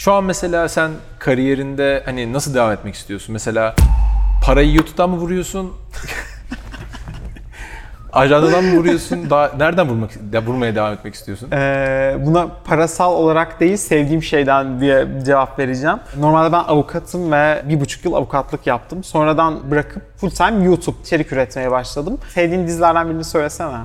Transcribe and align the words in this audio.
Şu 0.00 0.12
an 0.12 0.24
mesela 0.24 0.68
sen 0.68 0.90
kariyerinde 1.18 2.02
hani 2.04 2.32
nasıl 2.32 2.54
devam 2.54 2.72
etmek 2.72 2.94
istiyorsun? 2.94 3.32
Mesela 3.32 3.74
parayı 4.44 4.74
YouTube'dan 4.74 5.10
mı 5.10 5.16
vuruyorsun? 5.16 5.72
Ajandadan 8.12 8.64
mı 8.64 8.76
vuruyorsun? 8.78 9.30
Daha 9.30 9.50
nereden 9.58 9.88
vurmak, 9.88 10.10
ya 10.32 10.42
vurmaya 10.46 10.74
devam 10.74 10.92
etmek 10.92 11.14
istiyorsun? 11.14 11.50
Ee, 11.50 12.16
buna 12.20 12.48
parasal 12.64 13.12
olarak 13.12 13.60
değil 13.60 13.76
sevdiğim 13.76 14.22
şeyden 14.22 14.80
diye 14.80 15.08
cevap 15.26 15.58
vereceğim. 15.58 15.98
Normalde 16.18 16.52
ben 16.52 16.64
avukatım 16.68 17.32
ve 17.32 17.62
bir 17.68 17.80
buçuk 17.80 18.04
yıl 18.04 18.12
avukatlık 18.12 18.66
yaptım. 18.66 19.04
Sonradan 19.04 19.70
bırakıp 19.70 20.02
full 20.16 20.30
time 20.30 20.64
YouTube 20.64 20.96
içerik 21.02 21.32
üretmeye 21.32 21.70
başladım. 21.70 22.18
Sevdiğin 22.28 22.66
dizilerden 22.66 23.08
birini 23.08 23.24
söylesene. 23.24 23.78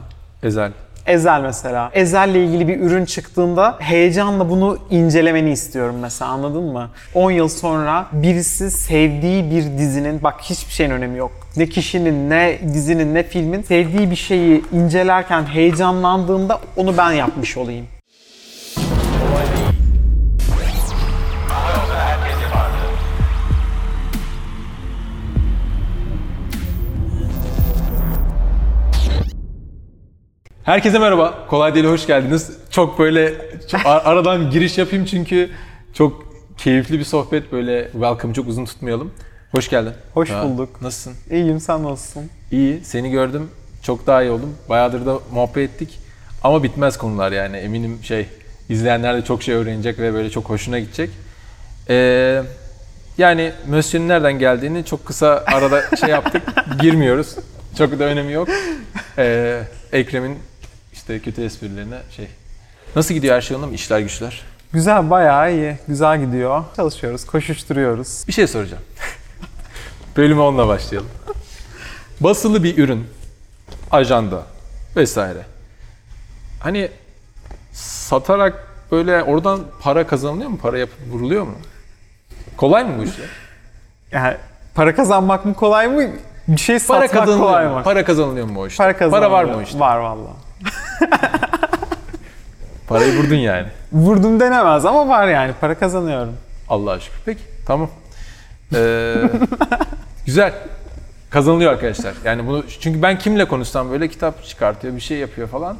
Ezel. 0.44 0.72
Ezel 1.06 1.42
mesela. 1.42 1.90
Ezel'le 1.94 2.36
ilgili 2.36 2.68
bir 2.68 2.80
ürün 2.80 3.06
çıktığında 3.06 3.76
heyecanla 3.80 4.50
bunu 4.50 4.78
incelemeni 4.90 5.52
istiyorum 5.52 5.96
mesela 6.02 6.32
anladın 6.32 6.64
mı? 6.64 6.90
10 7.14 7.32
yıl 7.32 7.48
sonra 7.48 8.08
birisi 8.12 8.72
sevdiği 8.72 9.52
bir 9.52 9.78
dizinin, 9.78 10.24
bak 10.24 10.42
hiçbir 10.42 10.74
şeyin 10.74 10.92
önemi 10.92 11.18
yok. 11.18 11.32
Ne 11.58 11.66
kişinin, 11.66 12.30
ne 12.30 12.60
dizinin, 12.74 13.16
ne 13.16 13.24
filmin 13.24 13.62
sevdiği 13.62 14.12
bir 14.12 14.16
şeyi 14.16 14.64
incelerken 14.74 15.46
heyecanlandığında 15.46 16.60
onu 16.78 16.98
ben 16.98 17.12
yapmış 17.12 17.58
olayım. 17.58 17.86
Herkese 30.66 31.00
merhaba. 31.00 31.48
Kolay 31.50 31.76
değil 31.76 31.86
hoş 31.86 32.08
geldiniz. 32.08 32.52
Çok 32.72 33.00
böyle 33.00 33.34
çok 33.72 33.86
ar- 33.86 34.02
aradan 34.06 34.52
giriş 34.52 34.78
yapayım 34.78 35.06
çünkü 35.06 35.50
çok 35.94 36.26
keyifli 36.58 37.00
bir 37.00 37.04
sohbet 37.04 37.52
böyle 37.52 37.90
welcome 37.92 38.34
çok 38.34 38.48
uzun 38.48 38.66
tutmayalım. 38.66 39.12
Hoş 39.52 39.70
geldin. 39.70 39.94
Hoş 40.14 40.30
Ha, 40.30 40.44
bulduk. 40.44 40.82
Nasılsın? 40.82 41.14
İyiyim 41.32 41.60
sen 41.60 41.84
nasılsın? 41.84 42.30
İyi. 42.52 42.84
Seni 42.84 43.12
gördüm. 43.12 43.50
Çok 43.84 44.08
daha 44.08 44.24
iyi 44.24 44.32
oldum. 44.32 44.56
Bayağıdır 44.70 45.06
da 45.06 45.20
muhabbet 45.34 45.70
ettik. 45.70 46.00
Ama 46.44 46.64
bitmez 46.64 46.98
konular 46.98 47.32
yani. 47.32 47.58
Eminim 47.58 48.00
şey 48.04 48.28
izleyenler 48.70 49.18
de 49.18 49.22
çok 49.26 49.44
şey 49.44 49.56
öğrenecek 49.56 50.00
ve 50.00 50.14
böyle 50.14 50.30
çok 50.30 50.50
hoşuna 50.50 50.80
gidecek. 50.80 51.10
Ee, 51.90 52.42
yani 53.18 53.52
Monsieur'ün 53.70 54.08
nereden 54.08 54.40
geldiğini 54.40 54.86
çok 54.86 55.06
kısa 55.06 55.44
arada 55.48 55.96
şey 55.96 56.10
yaptık. 56.10 56.44
Girmiyoruz. 56.82 57.36
Çok 57.78 58.00
da 58.00 58.04
önemi 58.04 58.32
yok. 58.34 58.48
Ee, 59.18 59.62
Ekrem'in 59.92 60.38
işte 61.06 61.20
kötü 61.20 61.44
esprilerine 61.44 61.98
şey. 62.16 62.28
Nasıl 62.96 63.14
gidiyor 63.14 63.36
her 63.36 63.42
şey 63.42 63.58
mı? 63.58 63.74
İşler 63.74 64.00
güçler. 64.00 64.42
Güzel, 64.74 65.10
bayağı 65.10 65.54
iyi. 65.54 65.78
Güzel 65.88 66.26
gidiyor. 66.26 66.64
Çalışıyoruz, 66.76 67.26
koşuşturuyoruz. 67.26 68.24
Bir 68.28 68.34
şey 68.34 68.48
soracağım. 68.48 68.84
Bölüme 70.18 70.42
onunla 70.42 70.68
başlayalım. 70.68 71.10
Basılı 72.20 72.64
bir 72.64 72.78
ürün, 72.78 73.08
ajanda 73.92 74.44
vesaire. 74.96 75.46
Hani 76.60 76.92
satarak 77.74 78.68
böyle 78.92 79.24
oradan 79.24 79.62
para 79.82 80.08
kazanılıyor 80.08 80.50
mu? 80.50 80.58
Para 80.58 80.78
yapıp 80.78 81.00
vuruluyor 81.12 81.44
mu? 81.44 81.56
Kolay 82.58 82.84
mı 82.84 82.98
bu 83.00 83.04
işler? 83.04 83.30
Yani 84.12 84.38
para 84.76 84.96
kazanmak 84.96 85.46
mı 85.46 85.54
kolay 85.54 85.88
mı? 85.88 86.12
Bir 86.48 86.58
şey 86.58 86.80
Para 86.80 87.08
satmak 87.08 87.40
kolay 87.40 87.68
mı? 87.68 87.84
Para 87.84 88.06
kazanılıyor 88.06 88.48
mu 88.48 88.62
o 88.62 88.68
işte? 88.68 88.84
Para 88.84 88.98
kazanılıyor. 88.98 89.32
var 89.32 89.44
mı 89.44 89.58
o 89.58 89.62
işte? 89.62 89.80
Var 89.80 89.98
valla. 89.98 90.45
Parayı 92.88 93.18
vurdun 93.18 93.36
yani. 93.36 93.68
Vurdum 93.92 94.40
denemez 94.40 94.86
ama 94.86 95.08
var 95.08 95.28
yani. 95.28 95.52
Para 95.62 95.76
kazanıyorum. 95.76 96.34
Allah'a 96.70 97.00
şükür. 97.00 97.20
Peki 97.26 97.42
tamam. 97.66 97.90
Ee, 98.76 99.16
güzel. 100.26 100.54
Kazanılıyor 101.30 101.72
arkadaşlar. 101.72 102.14
Yani 102.26 102.48
bunu 102.48 102.64
çünkü 102.80 103.02
ben 103.02 103.18
kimle 103.20 103.48
konuşsam 103.48 103.92
böyle 103.92 104.08
kitap 104.08 104.44
çıkartıyor, 104.46 104.96
bir 104.96 105.02
şey 105.02 105.18
yapıyor 105.18 105.48
falan. 105.48 105.78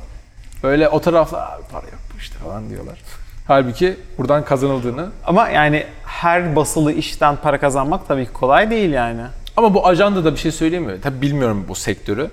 Böyle 0.64 0.90
o 0.90 1.02
tarafla 1.02 1.52
"Abi 1.52 1.62
para 1.72 1.86
yok 1.86 2.00
bu 2.14 2.18
işte 2.20 2.36
falan 2.38 2.70
diyorlar. 2.70 3.02
Halbuki 3.48 3.98
buradan 4.18 4.46
kazanıldığını 4.46 5.10
Ama 5.26 5.50
yani 5.50 5.86
her 6.06 6.56
basılı 6.56 6.92
işten 6.92 7.36
para 7.36 7.60
kazanmak 7.60 8.08
tabii 8.08 8.26
ki 8.26 8.34
kolay 8.34 8.70
değil 8.70 8.90
yani. 8.92 9.22
ama 9.58 9.74
bu 9.74 9.88
ajanda 9.88 10.26
da 10.26 10.32
bir 10.32 10.38
şey 10.38 10.52
söyleyemiyor. 10.52 11.02
Tabii 11.02 11.22
bilmiyorum 11.22 11.66
bu 11.68 11.76
sektörü. 11.76 12.30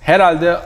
Herhalde 0.00 0.56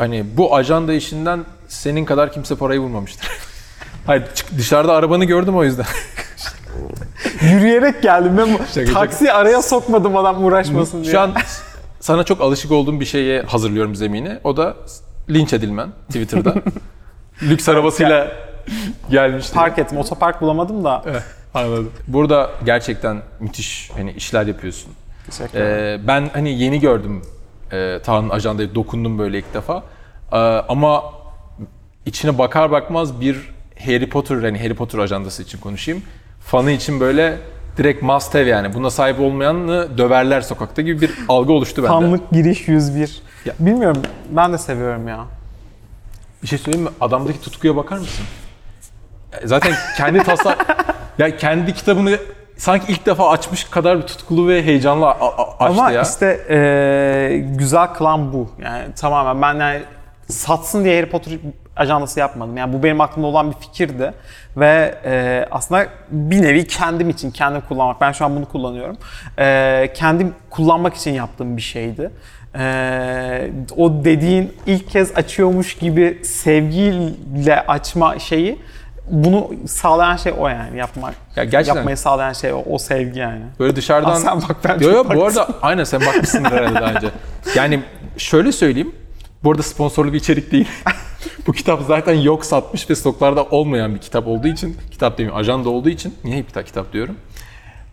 hani 0.00 0.24
bu 0.36 0.56
ajanda 0.56 0.92
işinden 0.92 1.44
senin 1.68 2.04
kadar 2.04 2.32
kimse 2.32 2.54
parayı 2.56 2.80
vurmamıştır. 2.80 3.28
Hayır 4.06 4.24
dışarıda 4.58 4.92
arabanı 4.92 5.24
gördüm 5.24 5.56
o 5.56 5.64
yüzden. 5.64 5.86
Yürüyerek 7.42 8.02
geldim 8.02 8.38
ben 8.38 8.58
şaka. 8.74 8.92
taksi 8.92 9.32
araya 9.32 9.62
sokmadım 9.62 10.16
adam 10.16 10.44
uğraşmasın 10.44 11.02
diye. 11.02 11.12
Şu 11.12 11.20
an 11.20 11.34
sana 12.00 12.24
çok 12.24 12.40
alışık 12.40 12.72
olduğum 12.72 13.00
bir 13.00 13.04
şeye 13.04 13.42
hazırlıyorum 13.42 13.96
zemini. 13.96 14.38
O 14.44 14.56
da 14.56 14.76
linç 15.30 15.52
edilmen 15.52 15.88
Twitter'da. 16.08 16.54
Lüks 17.42 17.68
arabasıyla 17.68 18.32
gelmişti. 19.10 19.54
park 19.54 19.78
ettim. 19.78 19.98
Otopark 19.98 20.40
bulamadım 20.40 20.84
da. 20.84 21.02
Evet, 21.06 21.22
Anladım. 21.54 21.92
Burada 22.06 22.50
gerçekten 22.64 23.22
müthiş 23.40 23.90
hani 23.96 24.12
işler 24.12 24.46
yapıyorsun. 24.46 24.92
Teşekkür 25.26 25.58
ederim. 25.58 26.02
Ee, 26.04 26.06
ben 26.06 26.30
hani 26.32 26.62
yeni 26.62 26.80
gördüm 26.80 27.22
e, 27.72 27.98
Taha'nın 28.04 28.30
ajandayı 28.30 28.74
dokundum 28.74 29.18
böyle 29.18 29.38
ilk 29.38 29.54
defa. 29.54 29.82
Ee, 30.32 30.36
ama 30.68 31.02
içine 32.06 32.38
bakar 32.38 32.70
bakmaz 32.70 33.20
bir 33.20 33.50
Harry 33.84 34.08
Potter 34.08 34.36
hani 34.36 34.58
Harry 34.58 34.74
Potter 34.74 34.98
ajandası 34.98 35.42
için 35.42 35.58
konuşayım. 35.58 36.02
Fanı 36.40 36.70
için 36.70 37.00
böyle 37.00 37.38
direkt 37.76 38.02
must 38.02 38.34
have 38.34 38.44
yani. 38.44 38.74
Buna 38.74 38.90
sahip 38.90 39.20
olmayanı 39.20 39.98
döverler 39.98 40.40
sokakta 40.40 40.82
gibi 40.82 41.00
bir 41.00 41.10
algı 41.28 41.52
oluştu 41.52 41.82
bende. 41.82 41.88
Fanlık 41.92 42.30
giriş 42.30 42.68
101. 42.68 43.22
Ya. 43.44 43.54
Bilmiyorum. 43.58 44.02
Ben 44.30 44.52
de 44.52 44.58
seviyorum 44.58 45.08
ya. 45.08 45.24
Bir 46.42 46.48
şey 46.48 46.58
söyleyeyim 46.58 46.86
mi? 46.86 46.92
Adamdaki 47.00 47.40
tutkuya 47.40 47.76
bakar 47.76 47.98
mısın? 47.98 48.24
E, 49.42 49.46
Zaten 49.46 49.72
kendi 49.96 50.22
tasar... 50.22 50.56
ya 51.18 51.36
kendi 51.36 51.74
kitabını 51.74 52.18
sanki 52.60 52.92
ilk 52.92 53.06
defa 53.06 53.30
açmış 53.30 53.64
kadar 53.64 53.98
bir 53.98 54.02
tutkulu 54.06 54.48
ve 54.48 54.62
heyecanlı 54.62 55.10
açtı 55.10 55.54
Ama 55.60 55.90
ya. 55.90 56.02
işte 56.02 56.40
eee, 56.50 57.38
güzel 57.38 57.86
kılan 57.86 58.32
bu. 58.32 58.50
Yani 58.62 58.94
tamamen 58.96 59.42
ben 59.42 59.60
yani 59.60 59.82
satsın 60.28 60.84
diye 60.84 60.96
Harry 61.00 61.10
Potter 61.10 61.32
ajandası 61.76 62.20
yapmadım. 62.20 62.56
Yani 62.56 62.72
bu 62.72 62.82
benim 62.82 63.00
aklımda 63.00 63.26
olan 63.26 63.50
bir 63.50 63.56
fikirdi. 63.56 64.12
Ve 64.56 64.94
eee, 65.04 65.48
aslında 65.50 65.86
bir 66.10 66.42
nevi 66.42 66.66
kendim 66.66 67.10
için, 67.10 67.30
kendim 67.30 67.60
kullanmak. 67.68 68.00
Ben 68.00 68.12
şu 68.12 68.24
an 68.24 68.36
bunu 68.36 68.48
kullanıyorum. 68.48 68.96
Eee, 69.38 69.92
kendim 69.94 70.34
kullanmak 70.50 70.94
için 70.94 71.10
yaptığım 71.12 71.56
bir 71.56 71.62
şeydi. 71.62 72.10
Eee, 72.54 73.50
o 73.76 74.04
dediğin 74.04 74.52
ilk 74.66 74.90
kez 74.90 75.16
açıyormuş 75.16 75.74
gibi 75.74 76.20
sevgiyle 76.24 77.66
açma 77.66 78.18
şeyi 78.18 78.58
bunu 79.10 79.50
sağlayan 79.66 80.16
şey 80.16 80.32
o 80.38 80.48
yani 80.48 80.78
yapmak. 80.78 81.14
Ya 81.36 81.44
gerçekten- 81.44 81.76
Yapmayı 81.76 81.96
sağlayan 81.96 82.32
şey 82.32 82.52
o, 82.52 82.62
o 82.70 82.78
sevgi 82.78 83.18
yani. 83.18 83.42
Böyle 83.58 83.76
dışarıdan... 83.76 84.10
Aa, 84.10 84.16
sen 84.16 84.36
bak, 84.36 84.56
ben 84.64 84.78
Yo, 84.78 84.90
yo, 84.90 85.04
bu 85.14 85.24
arada 85.24 85.48
aynen 85.62 85.84
sen 85.84 86.00
bakmışsındır 86.00 86.50
herhalde 86.50 86.74
daha 86.80 86.92
önce. 86.92 87.08
Yani 87.54 87.80
şöyle 88.16 88.52
söyleyeyim. 88.52 88.94
Bu 89.44 89.50
arada 89.50 89.62
sponsorlu 89.62 90.12
bir 90.12 90.18
içerik 90.18 90.52
değil. 90.52 90.68
bu 91.46 91.52
kitap 91.52 91.82
zaten 91.86 92.14
yok 92.14 92.44
satmış 92.44 92.90
ve 92.90 92.94
stoklarda 92.94 93.44
olmayan 93.44 93.94
bir 93.94 94.00
kitap 94.00 94.26
olduğu 94.26 94.48
için, 94.48 94.76
kitap 94.90 95.18
demeyeyim 95.18 95.40
ajanda 95.40 95.68
olduğu 95.70 95.88
için, 95.88 96.14
niye 96.24 96.36
hep 96.36 96.48
kitap, 96.48 96.66
kitap 96.66 96.92
diyorum. 96.92 97.16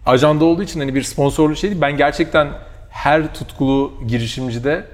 Ajanda 0.06 0.46
olduğu 0.46 0.64
için 0.64 0.80
hani 0.80 0.96
bir 0.96 1.04
sponsorlu 1.04 1.56
şey 1.56 1.70
değil. 1.70 1.82
Ben 1.82 1.98
gerçekten 1.98 2.48
her 2.90 3.34
tutkulu 3.34 3.94
girişimcide 4.08 4.86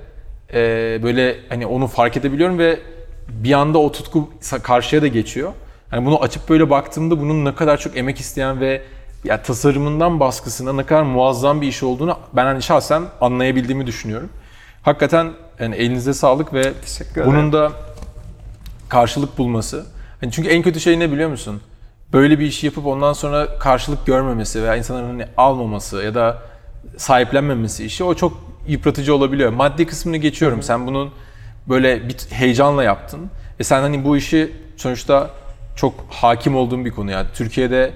e, 0.53 0.59
böyle 1.03 1.37
hani 1.49 1.65
onu 1.65 1.87
fark 1.87 2.17
edebiliyorum 2.17 2.59
ve 2.59 2.79
bir 3.29 3.53
anda 3.53 3.77
o 3.77 3.91
tutku 3.91 4.29
karşıya 4.63 5.01
da 5.01 5.07
geçiyor. 5.07 5.51
Hani 5.93 6.05
bunu 6.05 6.21
açıp 6.21 6.49
böyle 6.49 6.69
baktığımda 6.69 7.19
bunun 7.19 7.45
ne 7.45 7.55
kadar 7.55 7.77
çok 7.77 7.97
emek 7.97 8.19
isteyen 8.19 8.59
ve 8.59 8.81
ya 9.23 9.41
tasarımından 9.41 10.19
baskısına 10.19 10.73
ne 10.73 10.85
kadar 10.85 11.03
muazzam 11.03 11.61
bir 11.61 11.67
iş 11.67 11.83
olduğunu 11.83 12.17
ben 12.33 12.45
hani 12.45 12.61
şahsen 12.61 13.03
anlayabildiğimi 13.21 13.87
düşünüyorum. 13.87 14.29
Hakikaten 14.81 15.31
yani 15.59 15.75
elinize 15.75 16.13
sağlık 16.13 16.53
ve 16.53 16.73
bunun 17.25 17.53
da 17.53 17.71
karşılık 18.89 19.37
bulması. 19.37 19.85
Hani 20.21 20.31
çünkü 20.31 20.49
en 20.49 20.61
kötü 20.61 20.79
şey 20.79 20.99
ne 20.99 21.11
biliyor 21.11 21.29
musun? 21.29 21.61
Böyle 22.13 22.39
bir 22.39 22.45
işi 22.45 22.65
yapıp 22.65 22.85
ondan 22.85 23.13
sonra 23.13 23.59
karşılık 23.59 24.05
görmemesi 24.05 24.63
veya 24.63 24.75
insanların 24.75 25.07
hani 25.07 25.25
almaması 25.37 26.03
ya 26.03 26.15
da 26.15 26.37
sahiplenmemesi 26.97 27.85
işi 27.85 28.03
o 28.03 28.15
çok 28.15 28.33
yıpratıcı 28.67 29.15
olabiliyor. 29.15 29.51
Maddi 29.51 29.87
kısmını 29.87 30.17
geçiyorum. 30.17 30.63
Sen 30.63 30.87
bunun 30.87 31.11
böyle 31.69 32.09
bir 32.09 32.15
heyecanla 32.29 32.83
yaptın. 32.83 33.29
E 33.59 33.63
sen 33.63 33.81
hani 33.81 34.05
bu 34.05 34.17
işi 34.17 34.51
sonuçta 34.77 35.29
çok 35.75 35.93
hakim 36.09 36.55
olduğun 36.55 36.85
bir 36.85 36.91
konu 36.91 37.11
yani. 37.11 37.27
Türkiye'de 37.35 37.91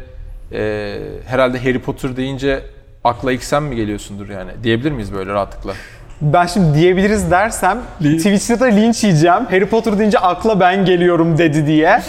e, 0.53 0.97
herhalde 1.27 1.59
Harry 1.59 1.79
Potter 1.79 2.17
deyince 2.17 2.61
akla 3.03 3.31
ilk 3.31 3.43
sen 3.43 3.63
mi 3.63 3.75
geliyorsundur 3.75 4.29
yani? 4.29 4.51
Diyebilir 4.63 4.91
miyiz 4.91 5.13
böyle 5.13 5.31
rahatlıkla? 5.33 5.73
Ben 6.21 6.45
şimdi 6.45 6.77
diyebiliriz 6.79 7.31
dersem 7.31 7.77
Li- 8.01 8.17
Twitter'da 8.17 8.65
linç 8.65 9.03
yiyeceğim. 9.03 9.45
Harry 9.49 9.65
Potter 9.65 9.99
deyince 9.99 10.19
akla 10.19 10.59
ben 10.59 10.85
geliyorum 10.85 11.37
dedi 11.37 11.67
diye. 11.67 12.01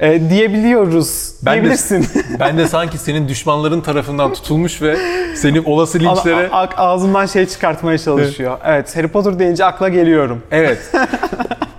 e, 0.00 0.30
diyebiliyoruz. 0.30 1.32
Ben 1.42 1.52
de- 1.52 1.60
diyebilirsin. 1.60 2.08
Ben 2.40 2.58
de 2.58 2.68
sanki 2.68 2.98
senin 2.98 3.28
düşmanların 3.28 3.80
tarafından 3.80 4.32
tutulmuş 4.32 4.82
ve 4.82 4.96
seni 5.36 5.60
olası 5.60 6.00
linçlere... 6.00 6.48
A- 6.50 6.62
a- 6.62 6.76
ağzımdan 6.76 7.26
şey 7.26 7.46
çıkartmaya 7.46 7.98
çalışıyor. 7.98 8.58
Evet, 8.64 8.96
Harry 8.96 9.08
Potter 9.08 9.38
deyince 9.38 9.64
akla 9.64 9.88
geliyorum. 9.88 10.42
Evet. 10.50 10.78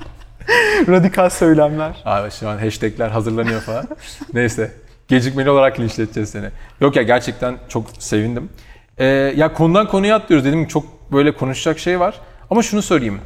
Radikal 0.88 1.30
söylemler. 1.30 2.02
Abi 2.06 2.32
şu 2.32 2.50
an 2.50 2.58
hashtagler 2.58 3.10
hazırlanıyor 3.10 3.62
falan. 3.62 3.88
Neyse. 4.34 4.72
Gecikmeli 5.08 5.50
olarak 5.50 5.80
linçleteceğiz 5.80 6.30
seni. 6.30 6.50
Yok 6.82 6.96
ya 6.96 7.04
gerçekten 7.04 7.56
çok 7.70 7.86
sevindim. 8.00 8.50
Ee, 8.98 9.06
ya 9.36 9.54
konudan 9.54 9.88
konuya 9.88 10.16
atlıyoruz 10.16 10.46
dedim 10.46 10.68
çok 10.68 11.12
böyle 11.12 11.32
konuşacak 11.32 11.80
şey 11.80 12.00
var. 12.00 12.16
Ama 12.50 12.64
şunu 12.64 12.82
sorayım. 12.82 13.20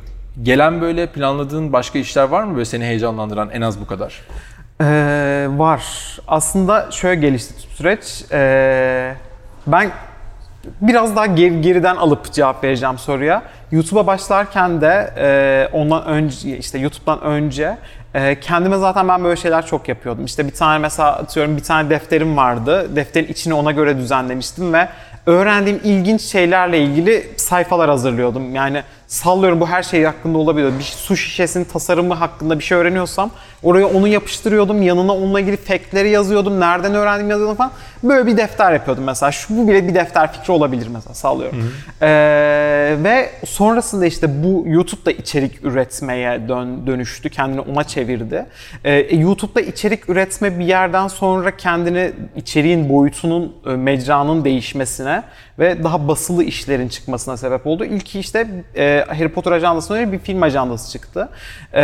Gelen 0.43 0.81
böyle 0.81 1.07
planladığın 1.07 1.73
başka 1.73 1.99
işler 1.99 2.23
var 2.23 2.43
mı 2.43 2.53
böyle 2.55 2.65
seni 2.65 2.83
heyecanlandıran 2.83 3.49
en 3.49 3.61
az 3.61 3.81
bu 3.81 3.87
kadar? 3.87 4.21
Ee, 4.81 5.47
var. 5.49 5.83
Aslında 6.27 6.91
şöyle 6.91 7.21
gelişti 7.21 7.53
süreç. 7.59 8.25
Ee, 8.31 9.15
ben 9.67 9.91
biraz 10.81 11.15
daha 11.15 11.25
geri, 11.25 11.61
geriden 11.61 11.95
alıp 11.95 12.31
cevap 12.33 12.63
vereceğim 12.63 12.97
soruya. 12.97 13.43
YouTube'a 13.71 14.07
başlarken 14.07 14.81
de 14.81 15.13
e, 15.17 15.69
ondan 15.73 16.05
önce 16.05 16.57
işte 16.57 16.79
YouTube'dan 16.79 17.21
önce 17.21 17.77
e, 18.13 18.39
kendime 18.39 18.77
zaten 18.77 19.07
ben 19.07 19.23
böyle 19.23 19.35
şeyler 19.35 19.65
çok 19.65 19.89
yapıyordum. 19.89 20.25
İşte 20.25 20.47
bir 20.47 20.53
tane 20.53 20.77
mesela 20.77 21.15
atıyorum 21.15 21.57
bir 21.57 21.63
tane 21.63 21.89
defterim 21.89 22.37
vardı. 22.37 22.95
Defterin 22.95 23.27
içini 23.27 23.53
ona 23.53 23.71
göre 23.71 23.97
düzenlemiştim 23.97 24.73
ve 24.73 24.87
öğrendiğim 25.25 25.79
ilginç 25.83 26.21
şeylerle 26.21 26.79
ilgili 26.79 27.29
sayfalar 27.37 27.89
hazırlıyordum. 27.89 28.55
Yani 28.55 28.83
sallıyorum 29.09 29.59
bu 29.59 29.67
her 29.67 29.83
şey 29.83 30.03
hakkında 30.03 30.37
olabilir. 30.37 30.73
Bir 30.79 30.83
su 30.83 31.17
şişesinin 31.17 31.65
tasarımı 31.65 32.13
hakkında 32.13 32.59
bir 32.59 32.63
şey 32.63 32.77
öğreniyorsam 32.77 33.31
oraya 33.63 33.87
onu 33.87 34.07
yapıştırıyordum. 34.07 34.81
Yanına 34.81 35.13
onunla 35.13 35.39
ilgili 35.39 35.57
factleri 35.57 36.09
yazıyordum. 36.09 36.59
Nereden 36.59 36.95
öğrendim 36.95 37.29
yazıyordum 37.29 37.55
falan. 37.55 37.71
Böyle 38.03 38.27
bir 38.27 38.37
defter 38.37 38.71
yapıyordum 38.71 39.03
mesela. 39.03 39.31
Şu 39.31 39.57
bu 39.57 39.67
bile 39.67 39.87
bir 39.87 39.95
defter 39.95 40.33
fikri 40.33 40.53
olabilir 40.53 40.87
mesela 40.93 41.13
sallıyorum. 41.13 41.73
Ee, 42.01 42.07
ve 43.03 43.29
sonrasında 43.45 44.05
işte 44.05 44.43
bu 44.43 44.63
YouTube'da 44.67 45.11
içerik 45.11 45.65
üretmeye 45.65 46.47
dön, 46.47 46.87
dönüştü. 46.87 47.29
Kendini 47.29 47.61
ona 47.61 47.83
çevirdi. 47.83 48.45
Ee, 48.83 49.15
YouTube'da 49.15 49.61
içerik 49.61 50.09
üretme 50.09 50.59
bir 50.59 50.65
yerden 50.65 51.07
sonra 51.07 51.57
kendini 51.57 52.11
içeriğin 52.35 52.89
boyutunun, 52.89 53.55
e, 53.65 53.69
mecranın 53.69 54.45
değişmesine 54.45 55.23
ve 55.59 55.83
daha 55.83 56.07
basılı 56.07 56.43
işlerin 56.43 56.87
çıkmasına 56.87 57.37
sebep 57.37 57.67
oldu. 57.67 57.85
İlki 57.85 58.19
işte 58.19 58.47
e, 58.75 59.05
Harry 59.07 59.29
Potter 59.29 59.51
ajandasından 59.51 60.01
önce 60.01 60.11
bir 60.11 60.19
film 60.19 60.43
ajandası 60.43 60.91
çıktı. 60.91 61.29
E, 61.73 61.83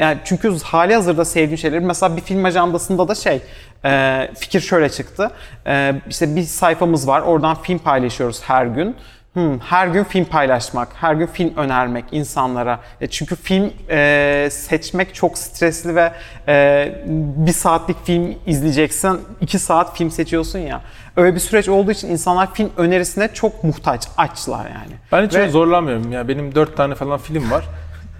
yani 0.00 0.18
çünkü 0.24 0.58
hali 0.62 0.94
hazırda 0.94 1.24
sevdiğim 1.24 1.58
şeyleri 1.58 1.80
mesela 1.80 2.16
bir 2.16 2.22
film 2.22 2.44
ajandasında 2.44 3.08
da 3.08 3.14
şey 3.14 3.42
e, 3.84 4.30
fikir 4.38 4.60
şöyle 4.60 4.88
çıktı. 4.88 5.30
E, 5.66 5.94
işte 6.08 6.36
bir 6.36 6.42
sayfamız 6.42 7.08
var. 7.08 7.20
Oradan 7.20 7.62
film 7.62 7.78
paylaşıyoruz 7.78 8.42
her 8.42 8.66
gün. 8.66 8.96
Hmm, 9.34 9.58
her 9.58 9.86
gün 9.88 10.04
film 10.04 10.24
paylaşmak, 10.24 10.88
her 10.94 11.14
gün 11.14 11.26
film 11.26 11.56
önermek 11.56 12.04
insanlara. 12.12 12.80
E, 13.00 13.06
çünkü 13.06 13.36
film 13.36 13.72
e, 13.90 14.48
seçmek 14.52 15.14
çok 15.14 15.38
stresli 15.38 15.94
ve 15.94 16.12
e, 16.48 17.04
bir 17.36 17.52
saatlik 17.52 18.04
film 18.04 18.34
izleyeceksin, 18.46 19.20
iki 19.40 19.58
saat 19.58 19.96
film 19.96 20.10
seçiyorsun 20.10 20.58
ya. 20.58 20.80
Öyle 21.16 21.34
bir 21.34 21.40
süreç 21.40 21.68
olduğu 21.68 21.90
için 21.90 22.08
insanlar 22.08 22.54
film 22.54 22.70
önerisine 22.76 23.28
çok 23.34 23.64
muhtaç, 23.64 24.08
açlar 24.16 24.64
yani. 24.64 24.92
Ben 25.12 25.26
hiç 25.26 25.34
Ve- 25.34 25.48
zorlanmıyorum. 25.48 26.12
Ya 26.12 26.28
benim 26.28 26.54
4 26.54 26.76
tane 26.76 26.94
falan 26.94 27.18
film 27.18 27.50
var. 27.50 27.64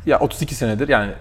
Ya 0.07 0.19
32 0.19 0.55
senedir 0.55 0.89
yani 0.89 1.13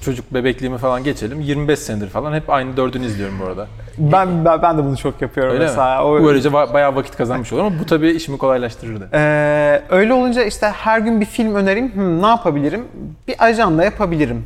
çocuk 0.00 0.34
bebekliğimi 0.34 0.78
falan 0.78 1.04
geçelim. 1.04 1.40
25 1.40 1.78
senedir 1.78 2.08
falan 2.08 2.32
hep 2.32 2.50
aynı 2.50 2.76
dördünü 2.76 3.06
izliyorum 3.06 3.38
bu 3.40 3.44
arada. 3.44 3.66
Ben, 3.98 4.44
ben, 4.44 4.62
ben 4.62 4.78
de 4.78 4.84
bunu 4.84 4.96
çok 4.96 5.22
yapıyorum 5.22 5.54
Öyle 5.54 5.64
mesela. 5.64 5.98
mi? 5.98 6.02
O- 6.04 6.24
Böylece 6.24 6.48
ba- 6.48 6.74
bayağı 6.74 6.94
vakit 6.96 7.16
kazanmış 7.16 7.52
olur 7.52 7.60
ama 7.60 7.78
bu 7.80 7.86
tabii 7.86 8.10
işimi 8.10 8.38
kolaylaştırırdı. 8.38 9.08
Ee, 9.12 9.82
öyle 9.90 10.12
olunca 10.12 10.44
işte 10.44 10.66
her 10.66 10.98
gün 10.98 11.20
bir 11.20 11.26
film 11.26 11.54
önereyim. 11.54 11.94
Hmm, 11.94 12.22
ne 12.22 12.26
yapabilirim? 12.26 12.84
Bir 13.28 13.44
ajanda 13.44 13.84
yapabilirim. 13.84 14.44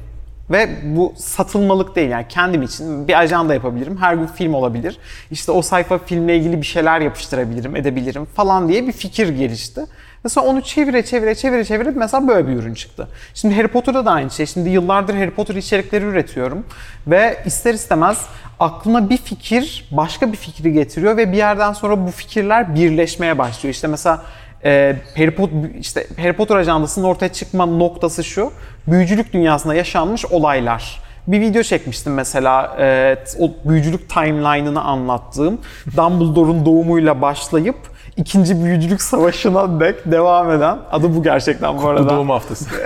Ve 0.51 0.69
bu 0.85 1.13
satılmalık 1.17 1.97
değil 1.97 2.11
yani 2.11 2.27
kendim 2.29 2.63
için 2.63 3.09
bir 3.09 3.19
ajanda 3.21 3.55
yapabilirim. 3.55 3.97
Her 3.97 4.15
gün 4.15 4.27
film 4.27 4.55
olabilir. 4.55 4.99
İşte 5.31 5.53
o 5.53 5.63
sayfa 5.63 5.99
filmle 5.99 6.37
ilgili 6.37 6.57
bir 6.61 6.67
şeyler 6.67 7.01
yapıştırabilirim, 7.01 7.77
edebilirim 7.77 8.25
falan 8.25 8.69
diye 8.69 8.87
bir 8.87 8.93
fikir 8.93 9.29
gelişti. 9.29 9.81
Mesela 10.25 10.47
onu 10.47 10.63
çevire 10.63 11.05
çevire 11.05 11.35
çevire 11.35 11.65
çevire 11.65 11.91
mesela 11.91 12.29
böyle 12.29 12.49
bir 12.49 12.53
ürün 12.53 12.75
çıktı. 12.75 13.09
Şimdi 13.35 13.57
Harry 13.57 13.69
Potter'da 13.69 14.07
da 14.07 14.11
aynı 14.11 14.31
şey. 14.31 14.47
Şimdi 14.47 14.71
yıllardır 14.71 15.15
Harry 15.15 15.31
Potter 15.31 15.55
içerikleri 15.55 16.05
üretiyorum. 16.05 16.67
Ve 17.07 17.39
ister 17.47 17.75
istemez 17.75 18.27
aklına 18.61 19.11
bir 19.11 19.17
fikir 19.17 19.89
başka 19.91 20.33
bir 20.33 20.37
fikri 20.37 20.73
getiriyor 20.73 21.17
ve 21.17 21.33
bir 21.33 21.37
yerden 21.37 21.73
sonra 21.73 22.07
bu 22.07 22.11
fikirler 22.11 22.75
birleşmeye 22.75 23.39
başlıyor. 23.39 23.75
İşte 23.75 23.87
mesela 23.87 24.23
e, 24.65 24.97
Harry 25.17 25.31
Potter 25.31 25.57
işte 25.81 26.07
Harry 26.17 26.33
Potter 26.33 26.57
ajandasının 26.57 27.05
ortaya 27.05 27.33
çıkma 27.33 27.67
noktası 27.67 28.25
şu. 28.25 28.53
Büyücülük 28.87 29.33
dünyasında 29.33 29.75
yaşanmış 29.75 30.27
olaylar. 30.27 31.03
Bir 31.27 31.41
video 31.41 31.63
çekmiştim 31.63 32.15
mesela 32.15 32.77
e, 32.81 33.17
o 33.39 33.51
büyücülük 33.65 34.11
timeline'ını 34.11 34.83
anlattığım. 34.83 35.61
Dumbledore'un 35.97 36.67
doğumuyla 36.67 37.23
başlayıp 37.23 37.77
ikinci 38.17 38.65
büyücülük 38.65 39.03
savaşına 39.03 39.81
dek 39.81 39.97
devam 40.05 40.51
eden 40.51 40.79
adı 40.93 41.17
bu 41.17 41.23
gerçekten 41.23 41.83
bu 41.83 41.89
arada. 41.89 42.09
doğum 42.09 42.31
haftası. 42.31 42.71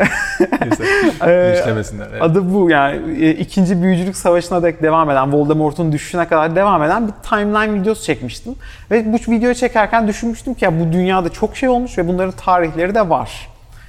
Ee, 1.27 1.57
İşlemesinler. 1.61 2.07
Evet. 2.13 2.23
Adı 2.23 2.55
bu 2.55 2.71
yani 2.71 3.25
e, 3.25 3.31
ikinci 3.31 3.83
büyücülük 3.83 4.17
savaşına 4.17 4.63
dek 4.63 4.83
devam 4.83 5.11
eden, 5.11 5.33
Voldemort'un 5.33 5.93
düşüşüne 5.93 6.29
kadar 6.29 6.57
devam 6.57 6.83
eden 6.83 7.09
bir 7.09 7.13
timeline 7.29 7.81
videosu 7.81 8.03
çekmiştim. 8.05 8.55
Ve 8.91 9.13
bu 9.13 9.33
videoyu 9.33 9.55
çekerken 9.55 10.09
düşünmüştüm 10.09 10.55
ki 10.55 10.65
ya 10.65 10.81
bu 10.81 10.93
dünyada 10.93 11.29
çok 11.29 11.57
şey 11.57 11.69
olmuş 11.69 11.99
ve 11.99 12.09
bunların 12.09 12.33
tarihleri 12.33 12.95
de 12.95 13.09
var. 13.09 13.49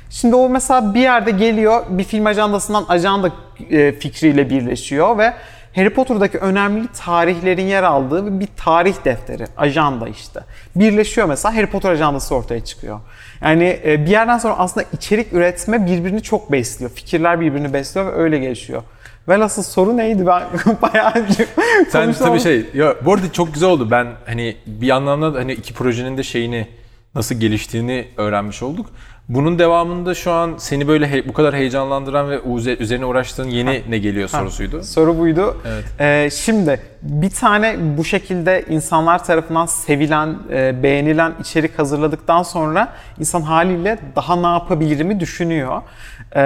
Şimdi 0.10 0.36
o 0.36 0.50
mesela 0.50 0.94
bir 0.94 1.00
yerde 1.00 1.32
geliyor, 1.32 1.86
bir 1.90 2.04
film 2.04 2.26
ajandasından 2.26 2.86
ajanda 2.90 3.32
e, 3.72 3.92
fikriyle 3.92 4.50
birleşiyor 4.50 5.18
ve 5.18 5.34
Harry 5.78 5.90
Potter'daki 5.90 6.38
önemli 6.38 6.88
tarihlerin 6.88 7.66
yer 7.66 7.84
aldığı 7.84 8.40
bir 8.40 8.48
tarih 8.58 8.96
defteri, 9.06 9.48
ajanda 9.58 10.08
işte. 10.10 10.40
Birleşiyor 10.76 11.28
mesela 11.28 11.56
Harry 11.56 11.68
Potter 11.68 11.92
ajandası 11.92 12.36
ortaya 12.36 12.66
çıkıyor. 12.66 13.00
Yani 13.42 13.80
e, 13.86 14.06
bir 14.06 14.12
yerden 14.12 14.38
sonra 14.38 14.58
aslında 14.58 14.86
içerik 14.94 15.34
üretme 15.34 15.86
birbirini 15.86 16.22
çok 16.22 16.52
besliyor. 16.52 16.92
Fikirler 16.92 17.42
birbirini 17.42 17.74
besliyor 17.74 18.08
ve 18.08 18.12
öyle 18.12 18.40
gelişiyor. 18.40 18.84
Velhasıl 19.30 19.64
soru 19.64 19.98
neydi 19.98 20.28
ben 20.28 20.44
bayağı 20.82 21.14
Sen 21.90 22.14
tabii 22.14 22.40
şey, 22.40 22.66
ya 22.74 22.96
bu 23.06 23.14
arada 23.14 23.32
çok 23.32 23.54
güzel 23.54 23.70
oldu. 23.70 23.92
Ben 23.92 24.08
hani 24.26 24.56
bir 24.66 24.90
anlamda 24.90 25.34
da 25.34 25.40
hani 25.40 25.54
iki 25.54 25.74
projenin 25.74 26.18
de 26.18 26.24
şeyini 26.24 26.68
nasıl 27.16 27.36
geliştiğini 27.36 28.08
öğrenmiş 28.18 28.64
olduk. 28.64 28.90
Bunun 29.30 29.60
devamında 29.60 30.14
şu 30.14 30.32
an 30.32 30.54
seni 30.58 30.88
böyle 30.88 31.08
he- 31.12 31.28
bu 31.30 31.34
kadar 31.34 31.56
heyecanlandıran 31.56 32.30
ve 32.30 32.40
üzerine 32.80 33.06
uğraştığın 33.06 33.48
yeni 33.50 33.84
ne 33.90 33.98
geliyor 33.98 34.28
sorusuydu. 34.30 34.84
Soru 34.84 35.18
buydu. 35.20 35.58
Evet. 35.68 35.84
Ee, 36.00 36.30
şimdi 36.32 36.80
bir 37.02 37.30
tane 37.30 37.76
bu 37.98 38.04
şekilde 38.06 38.66
insanlar 38.70 39.24
tarafından 39.24 39.66
sevilen, 39.66 40.38
e, 40.52 40.84
beğenilen 40.84 41.34
içerik 41.42 41.80
hazırladıktan 41.80 42.44
sonra 42.44 42.94
insan 43.20 43.42
haliyle 43.42 43.98
daha 44.16 44.36
ne 44.36 44.48
yapabilirimi 44.48 45.20
düşünüyor. 45.20 45.82
Ee, 46.36 46.40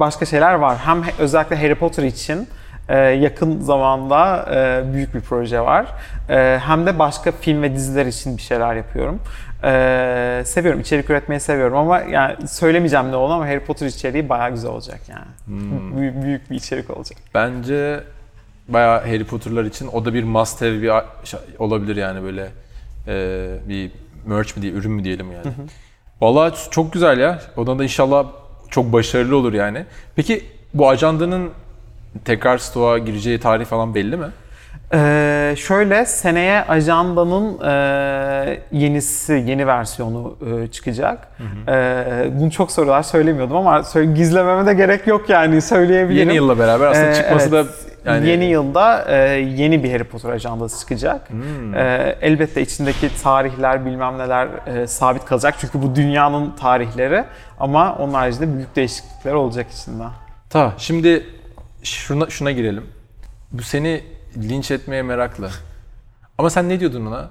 başka 0.00 0.26
şeyler 0.26 0.54
var. 0.54 0.76
Hem 0.84 1.02
he- 1.02 1.12
özellikle 1.18 1.56
Harry 1.56 1.74
Potter 1.74 2.02
için 2.02 2.48
yakın 2.96 3.60
zamanda 3.60 4.48
e, 4.54 4.92
büyük 4.92 5.14
bir 5.14 5.20
proje 5.20 5.60
var. 5.60 5.86
E, 6.28 6.58
hem 6.58 6.86
de 6.86 6.98
başka 6.98 7.32
film 7.32 7.62
ve 7.62 7.74
diziler 7.74 8.06
için 8.06 8.36
bir 8.36 8.42
şeyler 8.42 8.74
yapıyorum. 8.74 9.20
E, 9.64 10.42
seviyorum, 10.46 10.80
içerik 10.80 11.10
üretmeyi 11.10 11.40
seviyorum 11.40 11.76
ama 11.76 12.00
yani 12.00 12.48
söylemeyeceğim 12.48 13.12
ne 13.12 13.16
olur 13.16 13.34
ama 13.34 13.46
Harry 13.46 13.60
Potter 13.60 13.86
içeriği 13.86 14.28
bayağı 14.28 14.50
güzel 14.50 14.70
olacak 14.70 15.00
yani. 15.08 15.24
Büyük, 15.96 16.22
büyük 16.22 16.50
bir 16.50 16.56
içerik 16.56 16.96
olacak. 16.96 17.18
Bence 17.34 18.00
bayağı 18.68 19.00
Harry 19.00 19.24
Potter'lar 19.24 19.64
için 19.64 19.88
o 19.92 20.04
da 20.04 20.14
bir 20.14 20.24
must 20.24 20.62
have 20.62 20.82
bir 20.82 20.92
olabilir 21.58 21.96
yani 21.96 22.22
böyle 22.22 22.48
e, 23.08 23.48
bir 23.68 23.90
merch 24.26 24.56
mi 24.56 24.62
diye 24.62 24.72
ürün 24.72 24.92
mü 24.92 25.04
diyelim 25.04 25.32
yani. 25.32 25.54
Vallahi 26.20 26.54
çok 26.70 26.92
güzel 26.92 27.18
ya. 27.18 27.40
Ondan 27.56 27.78
da 27.78 27.82
inşallah 27.82 28.26
çok 28.70 28.92
başarılı 28.92 29.36
olur 29.36 29.52
yani. 29.52 29.84
Peki 30.16 30.44
bu 30.74 30.88
ajandanın 30.88 31.50
tekrar 32.24 32.58
stoğa 32.58 32.98
gireceği 32.98 33.40
tarih 33.40 33.64
falan 33.64 33.94
belli 33.94 34.16
mi? 34.16 34.26
Ee, 34.94 35.54
şöyle 35.56 36.06
seneye 36.06 36.62
ajandanın 36.64 37.58
e, 37.64 38.60
yenisi, 38.72 39.44
yeni 39.46 39.66
versiyonu 39.66 40.36
e, 40.46 40.66
çıkacak. 40.68 41.28
Ee, 41.68 42.30
bunu 42.32 42.50
çok 42.50 42.72
sorular 42.72 43.02
söylemiyordum 43.02 43.56
ama 43.56 43.82
söyle, 43.82 44.12
gizlememe 44.12 44.66
de 44.66 44.74
gerek 44.74 45.06
yok 45.06 45.28
yani 45.28 45.62
söyleyebilirim. 45.62 46.28
Yeni 46.28 46.36
yılla 46.36 46.58
beraber 46.58 46.86
aslında 46.86 47.10
Ee, 47.10 47.14
çıkması 47.14 47.48
evet. 47.56 47.68
da 48.04 48.12
yani 48.12 48.28
Yeni 48.28 48.44
yılda 48.44 49.04
e, 49.08 49.16
yeni 49.40 49.84
bir 49.84 49.92
Harry 49.92 50.04
Potter 50.04 50.30
ajandası 50.30 50.80
çıkacak. 50.80 51.30
Hmm. 51.30 51.74
Ee, 51.74 52.16
elbette 52.20 52.62
içindeki 52.62 53.22
tarihler 53.22 53.86
bilmem 53.86 54.18
neler 54.18 54.48
e, 54.66 54.86
sabit 54.86 55.24
kalacak 55.24 55.54
çünkü 55.58 55.82
bu 55.82 55.94
dünyanın 55.94 56.50
tarihleri 56.50 57.24
ama 57.60 57.96
onun 57.96 58.12
haricinde 58.14 58.54
büyük 58.54 58.76
değişiklikler 58.76 59.32
olacak 59.32 59.66
içinde. 59.72 60.04
Ta 60.50 60.72
şimdi 60.78 61.26
şuna 61.82 62.30
şuna 62.30 62.50
girelim. 62.50 62.86
bu 63.52 63.62
seni 63.62 64.04
linç 64.36 64.70
etmeye 64.70 65.02
meraklı. 65.02 65.50
Ama 66.38 66.50
sen 66.50 66.68
ne 66.68 66.80
diyordun 66.80 67.06
ona? 67.06 67.30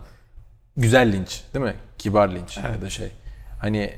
Güzel 0.78 1.12
linç 1.14 1.44
değil 1.54 1.66
mi? 1.66 1.74
Kibar 1.98 2.30
linç 2.30 2.58
ya 2.58 2.82
da 2.82 2.90
şey. 2.90 3.12
Hani 3.60 3.94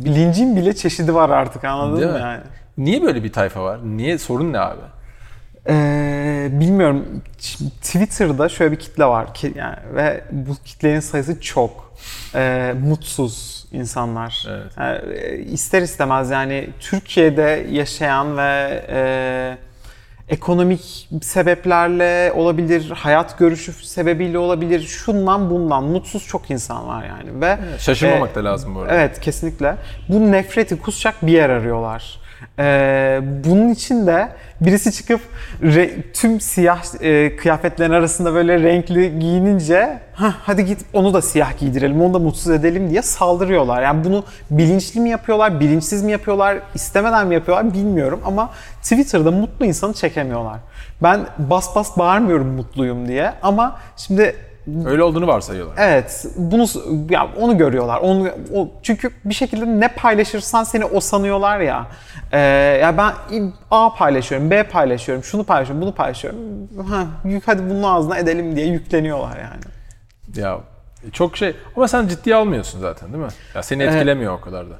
Lincin 0.00 0.56
bile 0.56 0.76
çeşidi 0.76 1.14
var 1.14 1.30
artık 1.30 1.64
anladın 1.64 2.00
Değil 2.00 2.12
mı 2.12 2.18
yani? 2.18 2.40
niye 2.78 3.02
böyle 3.02 3.24
bir 3.24 3.32
tayfa 3.32 3.62
var? 3.64 3.80
Niye 3.84 4.18
sorun 4.18 4.52
ne 4.52 4.58
abi? 4.58 4.80
Ee, 5.68 6.48
bilmiyorum. 6.52 7.22
Twitter'da 7.82 8.48
şöyle 8.48 8.72
bir 8.72 8.78
kitle 8.78 9.04
var 9.04 9.34
ki 9.34 9.52
yani 9.56 9.76
ve 9.94 10.24
bu 10.30 10.54
kitlenin 10.64 11.00
sayısı 11.00 11.40
çok. 11.40 11.94
Ee, 12.34 12.74
mutsuz 12.82 13.66
insanlar. 13.72 14.46
Evet. 14.50 14.72
Yani, 14.78 15.14
e, 15.14 15.38
ister 15.38 15.82
istemez 15.82 16.30
yani 16.30 16.70
Türkiye'de 16.80 17.66
yaşayan 17.70 18.36
ve 18.36 18.84
e, 18.88 19.58
ekonomik 20.32 21.08
sebeplerle 21.22 22.32
olabilir, 22.32 22.90
hayat 22.90 23.38
görüşü 23.38 23.72
sebebiyle 23.72 24.38
olabilir, 24.38 24.80
şundan 24.80 25.50
bundan 25.50 25.84
mutsuz 25.84 26.26
çok 26.26 26.50
insan 26.50 26.88
var 26.88 27.04
yani 27.04 27.40
ve 27.40 27.58
Şaşırmamak 27.78 28.30
e, 28.30 28.34
da 28.34 28.44
lazım 28.44 28.74
bu 28.74 28.80
arada. 28.80 28.94
Evet 28.94 29.20
kesinlikle. 29.20 29.76
Bu 30.08 30.32
nefreti 30.32 30.78
kusacak 30.78 31.14
bir 31.22 31.32
yer 31.32 31.50
arıyorlar. 31.50 32.21
Ee, 32.58 33.20
bunun 33.44 33.68
için 33.68 34.06
de 34.06 34.28
birisi 34.60 34.92
çıkıp 34.92 35.20
re- 35.62 36.12
tüm 36.12 36.40
siyah 36.40 36.82
e, 37.00 37.36
kıyafetlerin 37.36 37.90
arasında 37.90 38.34
böyle 38.34 38.62
renkli 38.62 39.18
giyinince 39.18 39.98
"Hah, 40.14 40.34
hadi 40.42 40.64
git 40.64 40.78
onu 40.92 41.14
da 41.14 41.22
siyah 41.22 41.58
giydirelim, 41.58 42.00
onu 42.02 42.14
da 42.14 42.18
mutsuz 42.18 42.50
edelim 42.50 42.90
diye 42.90 43.02
saldırıyorlar. 43.02 43.82
Yani 43.82 44.04
bunu 44.04 44.24
bilinçli 44.50 45.00
mi 45.00 45.10
yapıyorlar, 45.10 45.60
bilinçsiz 45.60 46.02
mi 46.02 46.12
yapıyorlar, 46.12 46.58
istemeden 46.74 47.26
mi 47.26 47.34
yapıyorlar 47.34 47.74
bilmiyorum 47.74 48.20
ama 48.24 48.50
Twitter'da 48.82 49.30
mutlu 49.30 49.66
insanı 49.66 49.92
çekemiyorlar. 49.94 50.56
Ben 51.02 51.20
bas 51.38 51.76
bas 51.76 51.98
bağırmıyorum 51.98 52.48
mutluyum 52.48 53.08
diye 53.08 53.32
ama 53.42 53.78
şimdi 53.96 54.36
Öyle 54.86 55.02
olduğunu 55.02 55.26
varsayıyorlar. 55.26 55.76
Evet, 55.78 56.26
bunu 56.36 56.66
ya 57.10 57.28
onu 57.40 57.58
görüyorlar. 57.58 57.98
Onu 57.98 58.28
o, 58.54 58.68
çünkü 58.82 59.10
bir 59.24 59.34
şekilde 59.34 59.80
ne 59.80 59.88
paylaşırsan 59.88 60.64
seni 60.64 60.84
o 60.84 61.00
sanıyorlar 61.00 61.60
ya. 61.60 61.86
Ee, 62.32 62.38
ya 62.82 62.96
ben 62.98 63.12
A 63.70 63.94
paylaşıyorum, 63.94 64.50
B 64.50 64.62
paylaşıyorum, 64.62 65.24
şunu 65.24 65.44
paylaşıyorum, 65.44 65.82
bunu 65.82 65.94
paylaşıyorum. 65.94 66.38
Ha, 66.88 67.06
yük 67.24 67.48
hadi 67.48 67.70
bunun 67.70 67.82
ağzına 67.82 68.18
edelim 68.18 68.56
diye 68.56 68.66
yükleniyorlar 68.66 69.36
yani. 69.36 69.62
Ya 70.36 70.58
çok 71.12 71.36
şey 71.36 71.56
ama 71.76 71.88
sen 71.88 72.08
ciddiye 72.08 72.36
almıyorsun 72.36 72.80
zaten 72.80 73.12
değil 73.12 73.24
mi? 73.24 73.30
Ya 73.54 73.62
seni 73.62 73.82
etkilemiyor 73.82 74.38
o 74.38 74.40
kadar 74.40 74.70
da. 74.70 74.74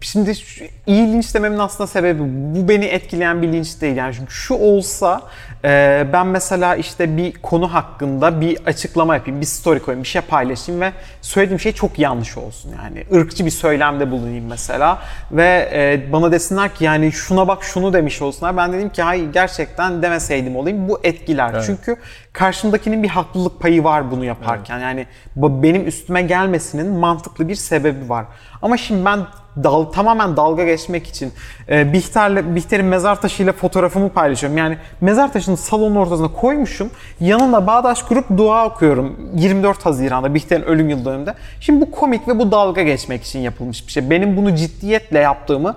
Şimdi 0.00 0.34
şu, 0.34 0.64
iyi 0.86 1.12
linç 1.12 1.34
dememin 1.34 1.58
aslında 1.58 1.86
sebebi 1.86 2.20
bu 2.28 2.68
beni 2.68 2.84
etkileyen 2.84 3.42
bir 3.42 3.52
linç 3.52 3.80
değil. 3.80 3.96
Yani 3.96 4.14
çünkü 4.14 4.32
şu 4.32 4.54
olsa 4.54 5.22
e, 5.64 6.06
ben 6.12 6.26
mesela 6.26 6.76
işte 6.76 7.16
bir 7.16 7.32
konu 7.32 7.74
hakkında 7.74 8.40
bir 8.40 8.58
açıklama 8.66 9.14
yapayım, 9.14 9.40
bir 9.40 9.46
story 9.46 9.80
koyayım, 9.80 10.02
bir 10.04 10.08
şey 10.08 10.22
paylaşayım 10.22 10.80
ve 10.80 10.92
söylediğim 11.22 11.60
şey 11.60 11.72
çok 11.72 11.98
yanlış 11.98 12.36
olsun 12.36 12.72
yani. 12.82 13.20
ırkçı 13.20 13.46
bir 13.46 13.50
söylemde 13.50 14.10
bulunayım 14.10 14.46
mesela 14.46 14.98
ve 15.32 15.70
e, 15.72 16.12
bana 16.12 16.32
desinler 16.32 16.74
ki 16.74 16.84
yani 16.84 17.12
şuna 17.12 17.48
bak 17.48 17.64
şunu 17.64 17.92
demiş 17.92 18.22
olsunlar. 18.22 18.56
Ben 18.56 18.72
dedim 18.72 18.88
ki 18.88 19.02
hayır 19.02 19.32
gerçekten 19.32 20.02
demeseydim 20.02 20.56
olayım. 20.56 20.88
Bu 20.88 21.00
etkiler. 21.04 21.50
Evet. 21.54 21.64
Çünkü 21.66 21.96
karşımdakinin 22.36 23.02
bir 23.02 23.08
haklılık 23.08 23.60
payı 23.60 23.84
var 23.84 24.10
bunu 24.10 24.24
yaparken. 24.24 24.78
Yani 24.78 25.06
benim 25.36 25.86
üstüme 25.86 26.22
gelmesinin 26.22 26.86
mantıklı 26.86 27.48
bir 27.48 27.54
sebebi 27.54 28.08
var. 28.08 28.24
Ama 28.62 28.76
şimdi 28.76 29.04
ben 29.04 29.20
dal, 29.64 29.84
tamamen 29.84 30.36
dalga 30.36 30.64
geçmek 30.64 31.06
için 31.06 31.32
e, 31.68 31.92
Bihter'le, 31.92 32.54
Bihter'in 32.54 32.86
mezar 32.86 33.20
taşıyla 33.20 33.52
fotoğrafımı 33.52 34.08
paylaşıyorum. 34.08 34.58
Yani 34.58 34.78
mezar 35.00 35.32
taşını 35.32 35.56
salonun 35.56 35.96
ortasına 35.96 36.28
koymuşum. 36.28 36.90
Yanına 37.20 37.66
bağdaş 37.66 38.02
kurup 38.02 38.36
dua 38.36 38.66
okuyorum. 38.66 39.30
24 39.34 39.86
Haziran'da 39.86 40.34
Bihter'in 40.34 40.62
ölüm 40.62 40.88
yıl 40.88 41.04
dönümünde. 41.04 41.34
Şimdi 41.60 41.80
bu 41.80 41.90
komik 41.90 42.28
ve 42.28 42.38
bu 42.38 42.52
dalga 42.52 42.82
geçmek 42.82 43.24
için 43.24 43.38
yapılmış 43.38 43.86
bir 43.86 43.92
şey. 43.92 44.10
Benim 44.10 44.36
bunu 44.36 44.54
ciddiyetle 44.54 45.18
yaptığımı 45.18 45.76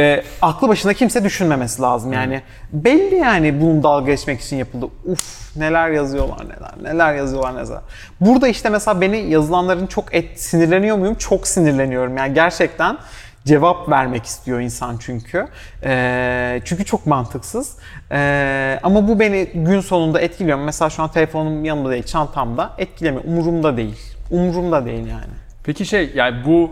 e, 0.00 0.22
aklı 0.42 0.68
başında 0.68 0.94
kimse 0.94 1.24
düşünmemesi 1.24 1.82
lazım. 1.82 2.12
Yani 2.12 2.42
belli 2.72 3.14
yani 3.14 3.60
bunun 3.60 3.82
dalga 3.82 4.06
geçmek 4.06 4.40
için 4.40 4.56
yapıldı. 4.56 4.86
Uf 5.06 5.56
neler 5.56 5.90
yazıyorlar 5.90 6.38
neler 6.44 6.94
neler 6.94 7.14
yazıyorlar 7.14 7.54
neler. 7.54 7.80
Burada 8.20 8.48
işte 8.48 8.68
mesela 8.68 9.00
beni 9.00 9.30
yazılanların 9.30 9.86
çok 9.86 10.14
et, 10.14 10.40
sinirleniyor 10.40 10.96
muyum? 10.96 11.14
Çok 11.14 11.46
sinirleniyorum. 11.46 12.16
Yani 12.16 12.34
gerçekten 12.34 12.98
cevap 13.44 13.88
vermek 13.88 14.24
istiyor 14.24 14.60
insan 14.60 14.96
çünkü. 14.98 15.46
E, 15.84 16.62
çünkü 16.64 16.84
çok 16.84 17.06
mantıksız. 17.06 17.76
E, 18.12 18.80
ama 18.82 19.08
bu 19.08 19.20
beni 19.20 19.48
gün 19.54 19.80
sonunda 19.80 20.20
etkiliyor. 20.20 20.58
Mesela 20.58 20.90
şu 20.90 21.02
an 21.02 21.10
telefonum 21.10 21.64
yanımda 21.64 21.90
değil, 21.90 22.02
çantamda. 22.02 22.70
Etkilemiyor. 22.78 23.24
Umurumda 23.24 23.76
değil. 23.76 23.98
Umurumda 24.30 24.86
değil 24.86 25.06
yani. 25.06 25.34
Peki 25.64 25.86
şey 25.86 26.12
yani 26.14 26.44
bu 26.46 26.70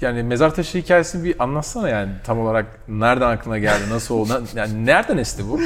yani 0.00 0.22
mezar 0.22 0.54
taşı 0.54 0.78
hikayesini 0.78 1.24
bir 1.24 1.42
anlatsana 1.42 1.88
yani 1.88 2.08
tam 2.24 2.40
olarak 2.40 2.66
nereden 2.88 3.28
aklına 3.28 3.58
geldi, 3.58 3.82
nasıl 3.90 4.14
oldu, 4.14 4.44
yani 4.54 4.86
nereden 4.86 5.18
esti 5.18 5.42
bu? 5.50 5.60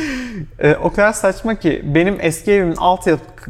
Ee, 0.58 0.76
o 0.82 0.92
kadar 0.92 1.12
saçma 1.12 1.54
ki 1.54 1.82
benim 1.85 2.16
eski 2.20 2.52
evimin 2.52 2.76
alt 2.76 3.08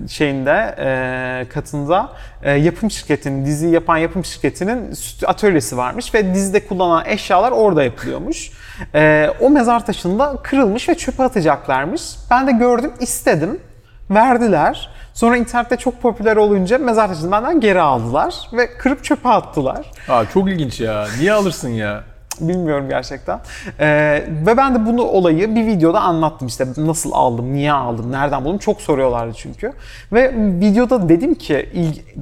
şeyinde 0.08 0.75
e, 0.78 1.49
katında 1.49 2.12
e, 2.42 2.52
yapım 2.52 2.90
şirketinin 2.90 3.47
dizi 3.47 3.68
yapan 3.68 3.97
yapım 3.97 4.25
şirketinin 4.25 4.92
atölyesi 5.26 5.76
varmış 5.76 6.14
ve 6.14 6.35
dizide 6.35 6.66
kullanılan 6.66 7.06
eşyalar 7.06 7.52
orada 7.52 7.85
yapılıyormuş. 7.85 8.50
E, 8.94 9.30
o 9.40 9.50
mezar 9.50 9.87
taşında 9.87 10.37
kırılmış 10.42 10.88
ve 10.88 10.94
çöpe 10.94 11.23
atacaklarmış. 11.23 12.02
Ben 12.30 12.47
de 12.47 12.52
gördüm, 12.52 12.92
istedim. 13.00 13.61
Verdiler. 14.10 14.90
Sonra 15.14 15.36
internette 15.36 15.76
çok 15.76 16.02
popüler 16.02 16.36
olunca 16.36 16.78
mezar 16.78 17.08
taşını 17.08 17.32
benden 17.32 17.60
geri 17.60 17.80
aldılar 17.80 18.34
ve 18.52 18.76
kırıp 18.78 19.04
çöpe 19.04 19.28
attılar. 19.28 19.90
Aa 20.08 20.24
çok 20.34 20.48
ilginç 20.48 20.80
ya. 20.80 21.06
Niye 21.18 21.32
alırsın 21.32 21.68
ya? 21.68 22.02
Bilmiyorum 22.40 22.86
gerçekten. 22.88 23.40
Ee, 23.80 24.24
ve 24.46 24.56
ben 24.56 24.74
de 24.74 24.86
bunu 24.86 25.02
olayı 25.02 25.54
bir 25.54 25.66
videoda 25.66 26.00
anlattım 26.00 26.48
işte 26.48 26.66
nasıl 26.76 27.12
aldım, 27.12 27.52
niye 27.52 27.72
aldım, 27.72 28.12
nereden 28.12 28.44
buldum 28.44 28.58
çok 28.58 28.80
soruyorlardı 28.80 29.34
çünkü. 29.34 29.72
Ve 30.12 30.32
videoda 30.36 31.08
dedim 31.08 31.34
ki 31.34 31.68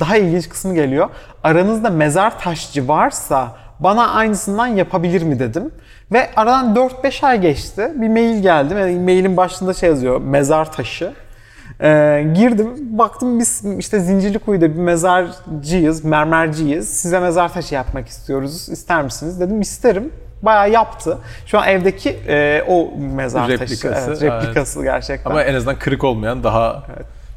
daha 0.00 0.16
ilginç 0.16 0.48
kısmı 0.48 0.74
geliyor. 0.74 1.08
Aranızda 1.44 1.90
mezar 1.90 2.38
taşçı 2.38 2.88
varsa 2.88 3.48
bana 3.80 4.08
aynısından 4.08 4.66
yapabilir 4.66 5.22
mi 5.22 5.38
dedim. 5.38 5.72
Ve 6.12 6.30
aradan 6.36 6.74
4-5 6.74 7.26
ay 7.26 7.40
geçti. 7.40 7.92
Bir 7.94 8.08
mail 8.08 8.42
geldi. 8.42 8.74
Mailin 8.74 9.36
başında 9.36 9.74
şey 9.74 9.88
yazıyor. 9.88 10.20
Mezar 10.20 10.72
taşı. 10.72 11.12
Ee, 11.80 12.26
girdim 12.34 12.98
baktım 12.98 13.38
biz 13.38 13.64
işte 13.78 14.00
Zincirlikuyu'da 14.00 14.74
bir 14.74 14.80
mezarcıyız, 14.80 16.04
mermerciyiz. 16.04 16.88
Size 16.88 17.20
mezar 17.20 17.52
taşı 17.52 17.74
yapmak 17.74 18.08
istiyoruz. 18.08 18.68
İster 18.68 19.02
misiniz? 19.02 19.40
Dedim 19.40 19.60
isterim. 19.60 20.12
Bayağı 20.42 20.70
yaptı. 20.70 21.18
Şu 21.46 21.58
an 21.58 21.68
evdeki 21.68 22.10
e, 22.10 22.62
o 22.68 22.90
mezar 22.98 23.48
Replikası, 23.48 24.06
taşı. 24.06 24.24
Evet, 24.26 24.42
replikası 24.42 24.82
gerçekten. 24.82 25.30
Ama 25.30 25.42
en 25.42 25.54
azından 25.54 25.78
kırık 25.78 26.04
olmayan 26.04 26.44
daha 26.44 26.82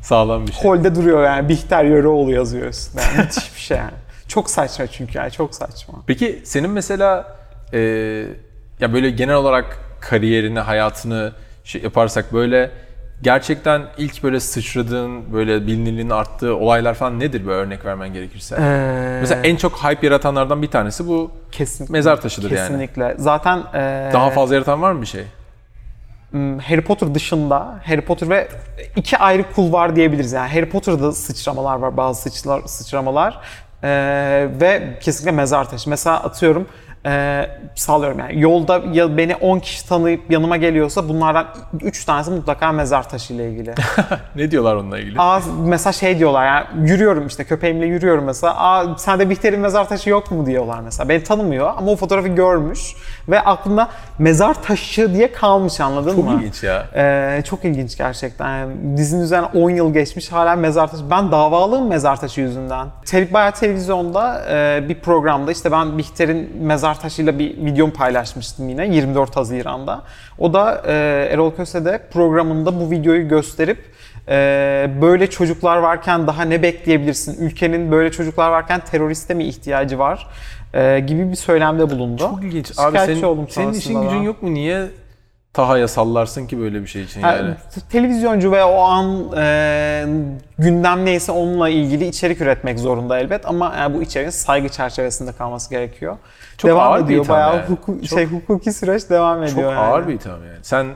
sağlam 0.02 0.48
bir 0.48 0.52
şey. 0.52 0.64
Holde 0.64 0.96
duruyor 0.96 1.24
yani 1.24 1.50
Bihter 1.50 1.84
Yöreoğlu 1.84 2.32
yazıyor 2.32 2.68
üstünde. 2.68 3.02
Yani 3.02 3.18
müthiş 3.18 3.56
bir 3.56 3.62
şey 3.62 3.78
yani. 3.78 3.92
Çok 4.28 4.50
saçma 4.50 4.88
çünkü 4.88 5.18
yani 5.18 5.32
çok 5.32 5.56
saçma. 5.56 5.94
Peki 6.08 6.42
senin 6.44 6.70
mesela 6.70 7.38
e, 7.74 7.80
ya 8.80 8.94
böyle 8.94 9.10
genel 9.10 9.36
olarak 9.36 9.80
kariyerini, 10.02 10.60
hayatını 10.60 11.34
şey 11.64 11.82
yaparsak 11.82 12.34
böyle 12.34 12.72
gerçekten 13.22 13.82
ilk 13.98 14.24
böyle 14.24 14.40
sıçradığın, 14.40 15.34
böyle 15.34 15.68
bilinirliğinin 15.68 16.10
arttığı 16.10 16.56
olaylar 16.56 16.94
falan 16.94 17.20
nedir 17.20 17.46
böyle 17.46 17.58
örnek 17.58 17.86
vermen 17.86 18.14
gerekirse? 18.14 18.56
Ee, 18.60 19.18
Mesela 19.22 19.42
en 19.42 19.56
çok 19.56 19.84
hype 19.84 20.08
yaratanlardan 20.08 20.62
bir 20.62 20.68
tanesi 20.72 21.08
bu 21.08 21.32
kesinlikle. 21.52 21.92
mezar 21.92 22.22
taşıdır 22.22 22.52
yani. 22.52 22.68
Kesinlikle. 22.68 23.16
Zaten 23.18 23.58
e, 23.74 24.10
Daha 24.14 24.30
fazla 24.30 24.56
yaratan 24.56 24.82
var 24.82 24.92
mı 24.92 25.02
bir 25.02 25.08
şey? 25.08 25.24
Hmm, 26.32 26.60
Harry 26.60 26.82
Potter 26.82 27.16
dışında 27.16 27.80
Harry 27.86 28.02
Potter 28.02 28.30
ve 28.30 28.48
iki 28.96 29.18
ayrı 29.18 29.44
kul 29.56 29.72
var 29.74 29.96
diyebiliriz. 29.96 30.32
Yani 30.34 30.50
Harry 30.54 30.70
Potter'da 30.70 31.12
sıçramalar 31.12 31.76
var, 31.80 31.98
bazı 31.98 32.22
sıçrar, 32.22 32.62
sıçramalar 32.66 33.40
Ee, 33.84 34.48
ve 34.62 34.98
kesinlikle 35.02 35.32
mezar 35.32 35.70
taşı. 35.70 35.90
Mesela 35.90 36.24
atıyorum 36.24 36.68
e, 37.06 37.46
sağlıyorum 37.76 38.20
yani 38.20 38.42
yolda 38.42 38.82
ya 38.94 39.18
beni 39.18 39.36
10 39.36 39.60
kişi 39.60 39.88
tanıyıp 39.90 40.32
yanıma 40.32 40.58
geliyorsa 40.58 41.10
bunlardan 41.10 41.48
3 41.82 42.06
tanesi 42.06 42.32
mutlaka 42.32 42.72
mezar 42.72 43.10
taşı 43.10 43.34
ile 43.34 43.50
ilgili. 43.50 43.74
Ne 44.36 44.52
diyorlar 44.52 44.76
onunla 44.76 45.00
ilgili? 45.00 45.16
Aa 45.20 45.40
mesela 45.66 45.94
şey 45.94 46.20
diyorlar 46.20 46.46
yani 46.46 46.90
yürüyorum 46.90 47.28
işte 47.28 47.44
köpeğimle 47.44 47.86
yürüyorum 47.86 48.24
mesela. 48.24 48.56
Aa 48.58 48.98
sende 48.98 49.30
Bihter'in 49.30 49.60
mezar 49.60 49.90
taşı 49.90 50.10
yok 50.10 50.32
mu 50.32 50.46
diyorlar 50.46 50.80
mesela. 50.80 51.10
Beni 51.10 51.24
tanımıyor 51.24 51.74
ama 51.78 51.92
o 51.92 51.96
fotoğrafı 51.96 52.28
görmüş 52.28 52.96
ve 53.30 53.42
aklında 53.42 53.90
mezar 54.20 54.64
taşı 54.64 55.14
diye 55.14 55.32
kalmış 55.32 55.80
anladın 55.80 56.16
Çok 56.16 56.26
mı? 56.26 56.34
ilginç 56.40 56.64
ya. 56.64 56.86
Ee, 56.96 57.42
çok 57.46 57.66
ilginç 57.66 57.98
gerçekten. 57.98 58.58
Yani 58.58 58.98
dizinin 58.98 59.22
üzerine 59.24 59.46
10 59.46 59.70
yıl 59.70 59.94
geçmiş 59.94 60.32
hala 60.32 60.56
mezar 60.56 60.92
taşı. 60.92 61.10
Ben 61.12 61.32
davalıyım 61.32 61.88
mezar 61.88 62.20
taşı 62.20 62.42
yüzünden. 62.42 62.88
Bayağı 63.34 63.52
televizyonda 63.52 64.42
e, 64.50 64.90
bir 64.90 65.00
programda 65.00 65.52
işte 65.52 65.72
ben 65.72 65.98
Bihter'in 65.98 66.58
mezar 66.62 66.89
Mezartaşı'yla 66.90 67.40
bir 67.40 67.66
videomu 67.66 67.94
paylaşmıştım 67.94 68.70
yine 68.70 68.88
24 68.96 69.36
Haziran'da. 69.36 70.02
O 70.40 70.54
da 70.54 70.82
e, 70.88 70.94
Erol 71.32 71.52
Köse'de 71.52 72.02
programında 72.14 72.80
bu 72.80 72.92
videoyu 72.92 73.28
gösterip 73.28 73.78
e, 74.28 74.90
böyle 75.02 75.30
çocuklar 75.30 75.78
varken 75.78 76.28
daha 76.28 76.44
ne 76.44 76.64
bekleyebilirsin? 76.64 77.46
Ülkenin 77.46 77.92
böyle 77.92 78.12
çocuklar 78.12 78.50
varken 78.50 78.80
teröriste 78.80 79.34
mi 79.34 79.44
ihtiyacı 79.44 80.00
var? 80.00 80.28
E, 80.74 81.00
gibi 81.00 81.32
bir 81.32 81.36
söylemde 81.36 81.90
bulundu. 81.90 82.22
Çok 82.22 82.44
ilginç. 82.44 82.72
Abi 82.72 82.88
Şikayetçi 82.88 83.16
senin, 83.16 83.24
oldum 83.24 83.48
senin 83.50 83.74
işin 83.74 84.02
gücün 84.02 84.20
da. 84.20 84.24
yok 84.24 84.44
mu? 84.44 84.54
Niye 84.54 84.88
Taha'ya 85.60 85.88
sallarsın 85.88 86.48
ki 86.48 86.60
böyle 86.60 86.82
bir 86.82 86.88
şey 86.88 87.04
için 87.04 87.22
yani? 87.22 87.54
t- 87.76 87.82
televizyoncu 87.92 88.52
ve 88.52 88.64
o 88.64 88.82
an 88.82 89.32
e, 89.38 90.06
gündem 90.60 91.06
neyse 91.06 91.32
onunla 91.32 91.70
ilgili 91.70 92.06
içerik 92.08 92.42
üretmek 92.42 92.80
zorunda 92.80 93.20
elbet 93.20 93.46
ama 93.46 93.74
yani 93.78 93.98
bu 93.98 94.02
içeriğin 94.02 94.30
saygı 94.30 94.70
çerçevesinde 94.70 95.32
kalması 95.32 95.70
gerekiyor. 95.70 96.18
Çok 96.58 96.70
devam 96.72 96.92
ağır 96.92 97.00
bir 97.00 97.06
ediyor 97.06 97.24
itham 97.24 97.36
bayağı 97.38 97.56
yani. 97.56 97.66
huku- 97.68 98.00
Çok- 98.08 98.20
şey 98.20 98.26
hukuki 98.26 98.74
süreç 98.74 99.10
devam 99.10 99.42
Çok 99.46 99.54
ediyor 99.54 99.72
yani. 99.74 99.80
ağır 99.82 100.08
bir 100.08 100.14
itham 100.14 100.46
yani. 100.46 100.60
Sen 100.62 100.88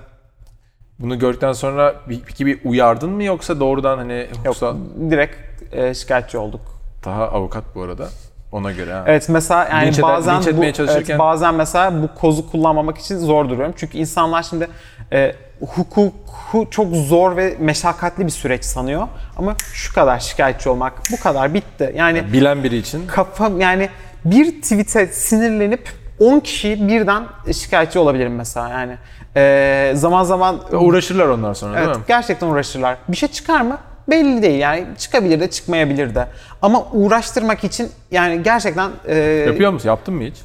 bunu 0.99 1.19
gördükten 1.19 1.53
sonra 1.53 1.95
bir, 2.09 2.21
peki 2.25 2.45
bir 2.45 2.59
uyardın 2.65 3.09
mı 3.09 3.23
yoksa 3.23 3.59
doğrudan 3.59 3.97
hani 3.97 4.13
Yok, 4.19 4.37
hukuksal... 4.37 4.75
direkt 5.09 5.73
e, 5.73 5.93
şikayetçi 5.93 6.37
olduk. 6.37 6.61
Taha 7.01 7.23
avukat 7.27 7.63
bu 7.75 7.81
arada. 7.81 8.07
Ona 8.53 8.71
göre 8.71 8.93
ha. 8.93 9.03
Evet 9.07 9.29
mesela 9.29 9.69
yani 9.71 9.87
Linç 9.87 10.01
bazen 10.01 10.35
linç 10.37 10.47
bu 10.57 10.61
çalışırken- 10.61 11.11
evet, 11.11 11.19
bazen 11.19 11.55
mesela 11.55 12.03
bu 12.03 12.19
kozu 12.19 12.51
kullanmamak 12.51 12.97
için 12.97 13.17
zor 13.17 13.49
duruyorum. 13.49 13.73
Çünkü 13.77 13.97
insanlar 13.97 14.43
şimdi 14.43 14.67
e, 15.11 15.35
hukuku 15.75 16.67
çok 16.71 16.95
zor 16.95 17.37
ve 17.37 17.55
meşakkatli 17.59 18.25
bir 18.25 18.31
süreç 18.31 18.65
sanıyor. 18.65 19.07
Ama 19.37 19.55
şu 19.73 19.93
kadar 19.93 20.19
şikayetçi 20.19 20.69
olmak 20.69 20.93
bu 21.11 21.23
kadar 21.23 21.53
bitti. 21.53 21.93
Yani 21.97 22.33
Bilen 22.33 22.63
biri 22.63 22.77
için 22.77 23.07
kafam 23.07 23.61
yani 23.61 23.89
bir 24.25 24.61
tweet'e 24.61 25.07
sinirlenip 25.07 25.89
10 26.19 26.39
kişi 26.39 26.87
birden 26.87 27.23
şikayetçi 27.53 27.99
olabilirim 27.99 28.35
mesela 28.35 28.69
yani. 28.69 28.97
Ee, 29.37 29.91
zaman 29.95 30.23
zaman 30.23 30.59
uğraşırlar 30.71 31.27
ondan 31.27 31.53
sonra 31.53 31.77
evet, 31.77 31.87
değil 31.87 31.97
mi? 31.97 32.03
gerçekten 32.07 32.47
uğraşırlar. 32.47 32.97
Bir 33.07 33.17
şey 33.17 33.29
çıkar 33.29 33.61
mı? 33.61 33.77
Belli 34.09 34.41
değil 34.41 34.59
yani 34.59 34.85
çıkabilir 34.97 35.39
de 35.39 35.49
çıkmayabilir 35.49 36.15
de. 36.15 36.27
Ama 36.61 36.85
uğraştırmak 36.91 37.63
için 37.63 37.91
yani 38.11 38.43
gerçekten 38.43 38.91
e, 39.07 39.15
Yapıyor 39.47 39.71
musun? 39.71 39.89
Yaptın 39.89 40.13
mı 40.13 40.23
hiç? 40.23 40.35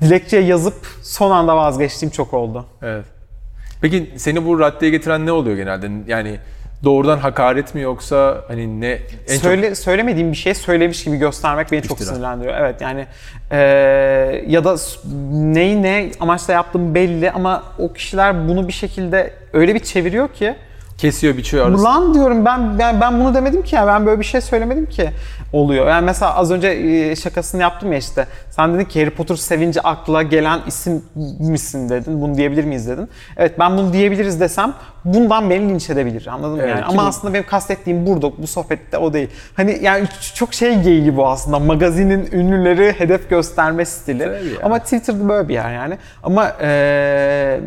dilekçeye 0.00 0.42
yazıp 0.42 0.86
son 1.02 1.30
anda 1.30 1.56
vazgeçtiğim 1.56 2.12
çok 2.12 2.34
oldu. 2.34 2.66
Evet. 2.82 3.04
Peki 3.80 4.12
seni 4.16 4.46
bu 4.46 4.60
raddeye 4.60 4.90
getiren 4.92 5.26
ne 5.26 5.32
oluyor 5.32 5.56
genelde? 5.56 5.90
Yani 6.06 6.38
doğrudan 6.84 7.18
hakaret 7.18 7.74
mi 7.74 7.80
yoksa 7.80 8.44
hani 8.48 8.80
ne 8.80 8.98
en 9.28 9.36
Söyle, 9.38 9.74
Söylemediğim 9.74 10.32
bir 10.32 10.36
şey 10.36 10.54
söylemiş 10.54 11.04
gibi 11.04 11.16
göstermek 11.16 11.72
beni 11.72 11.82
çok 11.82 12.00
İftira. 12.00 12.14
sinirlendiriyor. 12.14 12.54
Evet 12.58 12.80
yani 12.80 13.06
e, 13.50 13.58
ya 14.46 14.64
da 14.64 14.76
neyi 15.32 15.82
ne 15.82 16.10
amaçla 16.20 16.52
yaptığım 16.52 16.94
belli 16.94 17.30
ama 17.30 17.62
o 17.78 17.92
kişiler 17.92 18.48
bunu 18.48 18.68
bir 18.68 18.72
şekilde 18.72 19.32
öyle 19.52 19.74
bir 19.74 19.80
çeviriyor 19.80 20.28
ki 20.28 20.44
çok 20.44 20.56
kesiyor, 20.98 21.36
biçiyor 21.36 21.66
arası? 21.68 21.84
Lan 21.84 22.14
diyorum 22.14 22.44
ben, 22.44 22.78
ben 22.78 23.00
ben 23.00 23.20
bunu 23.20 23.34
demedim 23.34 23.62
ki 23.62 23.74
ya 23.74 23.86
ben 23.86 24.06
böyle 24.06 24.20
bir 24.20 24.24
şey 24.24 24.40
söylemedim 24.40 24.86
ki 24.86 25.10
oluyor. 25.52 25.86
Yani 25.88 26.04
mesela 26.04 26.34
az 26.34 26.50
önce 26.50 26.68
e, 26.68 27.16
şakasını 27.16 27.60
yaptım 27.62 27.92
ya 27.92 27.98
işte. 27.98 28.26
Sen 28.50 28.74
dedin 28.74 28.84
ki 28.84 29.00
Harry 29.00 29.10
Potter 29.10 29.36
sevince 29.36 29.80
akla 29.80 30.22
gelen 30.22 30.60
isim 30.66 31.02
misin 31.40 31.88
dedin. 31.88 32.20
Bunu 32.20 32.34
diyebilir 32.36 32.64
miyiz 32.64 32.88
dedin. 32.88 33.08
Evet 33.36 33.58
ben 33.58 33.78
bunu 33.78 33.92
diyebiliriz 33.92 34.40
desem 34.40 34.74
bundan 35.04 35.50
beni 35.50 35.68
linç 35.68 35.90
edebilir 35.90 36.26
anladın 36.26 36.56
mı 36.56 36.62
Evet, 36.62 36.70
yani. 36.70 36.80
ki 36.80 36.86
Ama 36.88 37.02
bu- 37.02 37.06
aslında 37.06 37.34
benim 37.34 37.46
kastettiğim 37.46 38.06
burada 38.06 38.30
bu 38.38 38.46
sohbette 38.46 38.98
o 38.98 39.12
değil. 39.12 39.28
Hani 39.54 39.78
yani 39.82 40.06
çok 40.34 40.54
şey 40.54 40.80
geyiği 40.80 41.16
bu 41.16 41.28
aslında. 41.28 41.58
Magazinin 41.58 42.28
ünlüleri 42.32 42.92
hedef 42.98 43.30
gösterme 43.30 43.84
stili. 43.84 44.30
Ama 44.62 44.78
Twitter'da 44.78 45.28
böyle 45.28 45.48
bir 45.48 45.54
yer 45.54 45.72
yani. 45.74 45.98
Ama 46.22 46.52
e, 46.60 47.60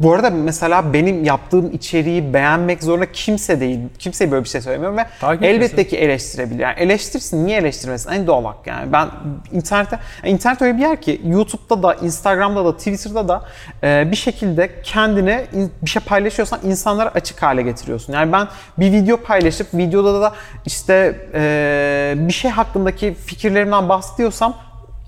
bu 0.00 0.14
arada 0.14 0.30
mesela 0.30 0.92
benim 0.92 1.24
yaptığım 1.24 1.72
içeriği 1.72 2.34
beğenmek 2.34 2.82
zorunda 2.84 3.12
kimse 3.12 3.60
değil. 3.60 3.80
Kimseye 3.98 4.30
böyle 4.30 4.44
bir 4.44 4.48
şey 4.48 4.60
söylemiyorum 4.60 4.96
ve 4.98 5.06
Takip 5.20 5.42
elbette 5.44 5.64
etmesin. 5.66 5.90
ki 5.90 5.96
eleştirebilir. 5.96 6.58
Yani 6.60 6.74
eleştirsin, 6.78 7.46
niye 7.46 7.58
eleştirmesin? 7.58 8.10
En 8.10 8.26
doğal 8.26 8.44
hak 8.44 8.66
yani. 8.66 8.92
Ben 8.92 9.08
internette, 9.52 9.98
yani 10.22 10.32
internet 10.32 10.62
öyle 10.62 10.76
bir 10.76 10.82
yer 10.82 11.00
ki 11.02 11.20
YouTube'da 11.26 11.82
da, 11.82 11.94
Instagram'da 11.94 12.64
da, 12.64 12.76
Twitter'da 12.76 13.28
da 13.28 13.42
e, 13.82 14.10
bir 14.10 14.16
şekilde 14.16 14.70
kendine 14.82 15.46
in- 15.54 15.72
bir 15.82 15.90
şey 15.90 16.02
paylaşıyorsan 16.02 16.60
insanlara 16.64 17.08
açık 17.08 17.42
hale 17.42 17.62
getiriyorsun. 17.62 18.12
Yani 18.12 18.32
ben 18.32 18.48
bir 18.78 18.92
video 18.92 19.16
paylaşıp 19.16 19.66
videoda 19.74 20.20
da 20.20 20.32
işte 20.66 21.16
e, 21.34 22.14
bir 22.16 22.32
şey 22.32 22.50
hakkındaki 22.50 23.14
fikirlerimden 23.14 23.88
bahsediyorsam 23.88 24.56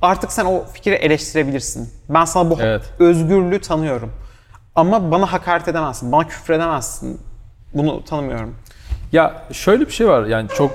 artık 0.02 0.32
sen 0.32 0.44
o 0.44 0.64
fikri 0.72 0.94
eleştirebilirsin. 0.94 1.90
Ben 2.08 2.24
sana 2.24 2.50
bu 2.50 2.58
Evet. 2.62 2.82
özgürlüğü 2.98 3.60
tanıyorum. 3.60 4.12
Ama 4.78 5.10
bana 5.10 5.32
hakaret 5.32 5.68
edemezsin, 5.68 6.12
bana 6.12 6.28
küfür 6.28 6.54
edemezsin. 6.54 7.20
Bunu 7.74 8.04
tanımıyorum. 8.04 8.54
Ya 9.12 9.42
şöyle 9.52 9.86
bir 9.86 9.92
şey 9.92 10.08
var 10.08 10.26
yani 10.26 10.48
çok 10.48 10.70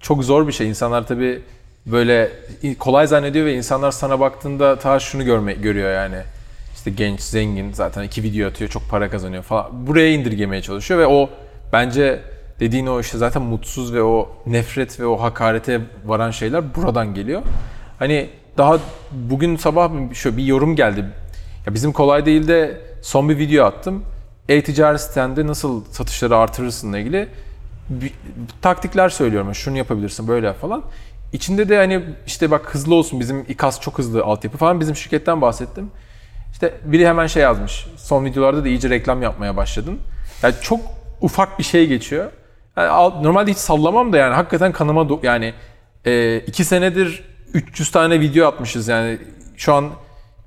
çok 0.00 0.24
zor 0.24 0.46
bir 0.46 0.52
şey. 0.52 0.68
İnsanlar 0.68 1.06
tabii 1.06 1.42
böyle 1.86 2.32
kolay 2.78 3.06
zannediyor 3.06 3.46
ve 3.46 3.54
insanlar 3.54 3.90
sana 3.90 4.20
baktığında 4.20 4.78
ta 4.78 5.00
şunu 5.00 5.24
görme, 5.24 5.52
görüyor 5.52 5.92
yani. 5.92 6.16
İşte 6.74 6.90
genç, 6.90 7.20
zengin 7.20 7.72
zaten 7.72 8.02
iki 8.02 8.22
video 8.22 8.48
atıyor, 8.48 8.70
çok 8.70 8.90
para 8.90 9.10
kazanıyor 9.10 9.42
falan. 9.42 9.86
Buraya 9.86 10.12
indirgemeye 10.12 10.62
çalışıyor 10.62 11.00
ve 11.00 11.06
o 11.06 11.30
bence 11.72 12.22
dediğin 12.60 12.86
o 12.86 13.00
işte 13.00 13.18
zaten 13.18 13.42
mutsuz 13.42 13.94
ve 13.94 14.02
o 14.02 14.28
nefret 14.46 15.00
ve 15.00 15.06
o 15.06 15.22
hakarete 15.22 15.80
varan 16.04 16.30
şeyler 16.30 16.74
buradan 16.74 17.14
geliyor. 17.14 17.42
Hani 17.98 18.30
daha 18.58 18.78
bugün 19.12 19.56
sabah 19.56 19.90
şöyle 20.14 20.36
bir 20.36 20.44
yorum 20.44 20.76
geldi. 20.76 21.04
Ya 21.66 21.74
bizim 21.74 21.92
kolay 21.92 22.26
değil 22.26 22.48
de 22.48 22.93
son 23.04 23.28
bir 23.28 23.38
video 23.38 23.64
attım. 23.66 24.04
E-ticaret 24.48 25.00
sitende 25.00 25.46
nasıl 25.46 25.84
satışları 25.84 26.36
artırırsınla 26.36 26.98
ilgili 26.98 27.28
bir- 27.88 28.12
taktikler 28.62 29.08
söylüyorum. 29.08 29.54
Şunu 29.54 29.78
yapabilirsin 29.78 30.28
böyle 30.28 30.46
yap 30.46 30.60
falan. 30.60 30.82
İçinde 31.32 31.68
de 31.68 31.76
hani 31.76 32.02
işte 32.26 32.50
bak 32.50 32.74
hızlı 32.74 32.94
olsun 32.94 33.20
bizim 33.20 33.44
İKAS 33.48 33.80
çok 33.80 33.98
hızlı 33.98 34.24
altyapı 34.24 34.58
falan 34.58 34.80
bizim 34.80 34.96
şirketten 34.96 35.40
bahsettim. 35.40 35.90
İşte 36.52 36.74
biri 36.84 37.08
hemen 37.08 37.26
şey 37.26 37.42
yazmış. 37.42 37.86
Son 37.96 38.24
videolarda 38.24 38.64
da 38.64 38.68
iyice 38.68 38.90
reklam 38.90 39.22
yapmaya 39.22 39.56
başladın. 39.56 39.98
Yani 40.42 40.54
çok 40.62 40.80
ufak 41.20 41.58
bir 41.58 41.64
şey 41.64 41.86
geçiyor. 41.86 42.30
Yani 42.76 42.88
al- 42.88 43.22
normalde 43.22 43.50
hiç 43.50 43.58
sallamam 43.58 44.12
da 44.12 44.16
yani 44.16 44.34
hakikaten 44.34 44.72
kanıma 44.72 45.00
do- 45.02 45.26
yani 45.26 45.54
e, 46.06 46.38
iki 46.38 46.64
senedir 46.64 47.24
300 47.54 47.90
tane 47.90 48.20
video 48.20 48.46
atmışız 48.48 48.88
yani 48.88 49.18
şu 49.56 49.74
an 49.74 49.90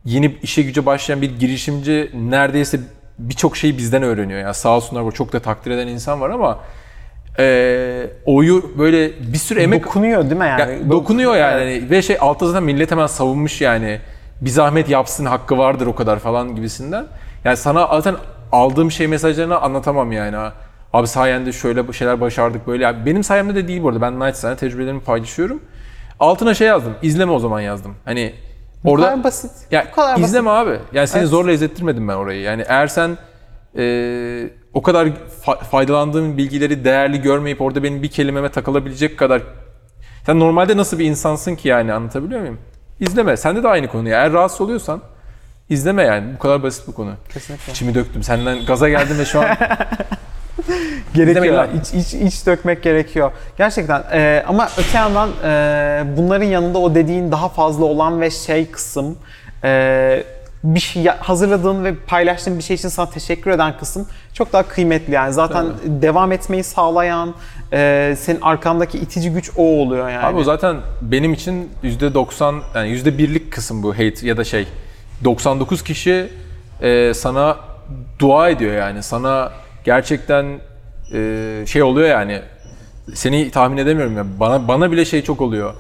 yeni 0.08 0.36
işe 0.42 0.62
güce 0.62 0.86
başlayan 0.86 1.22
bir 1.22 1.40
girişimci 1.40 2.12
neredeyse 2.14 2.80
birçok 3.20 3.58
şeyi 3.58 3.78
bizden 3.78 4.04
öğreniyor. 4.04 4.40
Yani 4.40 4.54
sağ 4.54 4.76
olsunlar 4.76 5.06
bu 5.06 5.12
çok 5.12 5.34
da 5.34 5.40
takdir 5.40 5.72
eden 5.72 5.88
insan 5.88 6.22
var 6.22 6.30
ama 6.30 6.60
e, 7.40 8.08
oyu 8.26 8.72
böyle 8.78 9.12
bir 9.34 9.38
sürü 9.38 9.60
emek 9.60 9.84
Dokunuyor 9.84 10.24
değil 10.24 10.42
mi 10.42 10.48
yani? 10.48 10.62
ya, 10.72 10.90
dokunuyor 10.90 11.36
yani 11.36 11.64
Evet. 11.64 11.82
Hani 11.82 11.92
ve 11.92 12.02
şey 12.02 12.18
altta 12.20 12.48
zaten 12.48 12.64
millet 12.64 12.92
hemen 12.92 13.08
savunmuş 13.08 13.62
yani 13.62 14.00
bir 14.42 14.50
zahmet 14.50 14.90
yapsın 14.90 15.26
hakkı 15.26 15.58
vardır 15.58 15.88
o 15.88 15.96
kadar 15.96 16.20
falan 16.20 16.56
gibisinden. 16.56 17.06
Yani 17.44 17.58
sana 17.58 17.88
zaten 17.88 18.16
aldığım 18.52 18.92
şey 18.92 19.08
mesajlarını 19.08 19.60
anlatamam 19.60 20.12
yani. 20.12 20.38
Abi 20.94 21.08
sayende 21.08 21.52
şöyle 21.52 21.94
şeyler 21.94 22.22
başardık 22.22 22.68
böyle. 22.68 22.84
Yani 22.84 23.06
benim 23.06 23.24
sayemde 23.24 23.56
de 23.56 23.68
değil 23.68 23.84
bu 23.84 23.90
arada. 23.90 24.02
Ben 24.02 24.20
naçizane 24.20 24.56
tecrübelerimi 24.56 25.02
paylaşıyorum. 25.02 25.62
Altına 26.20 26.54
şey 26.54 26.68
yazdım. 26.68 26.94
İzleme 27.02 27.32
o 27.32 27.40
zaman 27.40 27.62
yazdım. 27.62 27.96
Hani 28.06 28.34
Bu 28.88 28.92
orada 28.92 29.06
kadar 29.06 29.24
basit. 29.24 29.52
ya 29.72 29.86
Bu 29.92 29.96
kadar 29.96 30.18
izleme 30.18 30.50
abi. 30.50 30.80
Yani 30.94 31.08
seni 31.08 31.20
Evet. 31.20 31.30
zorla 31.30 31.52
izlettirmedim 31.52 32.08
ben 32.08 32.14
orayı. 32.14 32.42
Yani 32.42 32.66
eğer 32.68 32.88
sen 32.88 33.18
e, 33.78 34.50
o 34.74 34.82
kadar 34.82 35.08
fa- 35.46 35.64
faydalandığın 35.64 36.38
bilgileri 36.38 36.84
değerli 36.86 37.22
görmeyip 37.22 37.62
orada 37.62 37.84
benim 37.84 38.04
bir 38.04 38.08
kelimeme 38.12 38.50
takılabilecek 38.50 39.18
kadar 39.20 39.42
sen 40.26 40.40
normalde 40.40 40.78
nasıl 40.78 41.00
bir 41.00 41.06
insansın 41.06 41.56
ki 41.56 41.68
yani 41.68 41.94
anlatabiliyor 41.94 42.42
muyum? 42.42 42.58
İzleme. 43.00 43.38
Sende 43.38 43.64
de 43.64 43.68
aynı 43.68 43.88
konu. 43.88 44.10
Eğer 44.10 44.34
rahatsız 44.34 44.62
oluyorsan 44.62 45.02
izleme 45.70 46.04
yani. 46.04 46.34
Bu 46.36 46.40
kadar 46.40 46.64
basit 46.64 46.88
bu 46.88 46.94
konu. 46.94 47.14
Kesinlikle. 47.34 47.72
İçimi 47.72 47.96
döktüm. 47.96 48.24
Senden 48.24 48.66
gaza 48.66 48.90
geldim 48.90 49.20
ve 49.20 49.26
şu 49.26 49.40
an 49.40 49.46
Gerekiyor. 51.14 51.68
İç, 51.82 51.94
iç, 51.94 52.14
iç 52.14 52.46
dökmek 52.46 52.84
gerekiyor. 52.84 53.32
Gerçekten. 53.58 54.04
Ee, 54.14 54.44
ama 54.48 54.70
öte 54.78 54.98
yandan 54.98 55.30
e, 55.44 56.04
bunların 56.18 56.46
yanında 56.46 56.78
o 56.78 56.96
dediğin 56.96 57.32
daha 57.32 57.50
fazla 57.50 57.86
olan 57.86 58.22
ve 58.22 58.32
şey 58.32 58.72
kısım 58.72 59.18
e, 59.64 60.24
bir 60.64 60.80
şey 60.80 61.06
hazırladığın 61.06 61.84
ve 61.84 61.96
paylaştığın 61.96 62.58
bir 62.58 62.64
şey 62.64 62.76
için 62.76 62.90
sana 62.90 63.10
teşekkür 63.10 63.52
eden 63.52 63.78
kısım 63.78 64.08
çok 64.34 64.54
daha 64.54 64.64
kıymetli 64.64 65.14
yani. 65.14 65.34
Zaten 65.34 65.66
devam 65.86 66.32
etmeyi 66.32 66.64
sağlayan, 66.64 67.36
e, 67.74 68.16
senin 68.20 68.42
arkandaki 68.42 68.98
itici 68.98 69.34
güç 69.34 69.52
o 69.58 69.64
oluyor 69.64 70.10
yani. 70.10 70.26
Abi 70.26 70.38
o 70.38 70.44
zaten 70.44 70.78
benim 71.02 71.34
için 71.34 71.70
%90 71.84 72.62
yani 72.76 72.90
%1'lik 72.90 73.52
kısım 73.52 73.84
bu 73.84 73.94
hate 73.94 74.28
ya 74.28 74.38
da 74.38 74.44
şey 74.44 74.68
99 75.24 75.84
kişi 75.84 76.30
e, 76.82 77.14
sana 77.14 77.58
dua 78.20 78.50
ediyor 78.50 78.76
yani 78.76 79.04
sana 79.04 79.52
gerçekten 79.88 80.46
e, 81.14 81.64
şey 81.68 81.84
oluyor 81.84 82.08
yani 82.08 82.42
seni 83.14 83.52
tahmin 83.52 83.78
edemiyorum 83.78 84.18
ya 84.18 84.26
bana 84.40 84.68
bana 84.68 84.92
bile 84.92 85.06
şey 85.06 85.22
çok 85.24 85.42
oluyor 85.42 85.74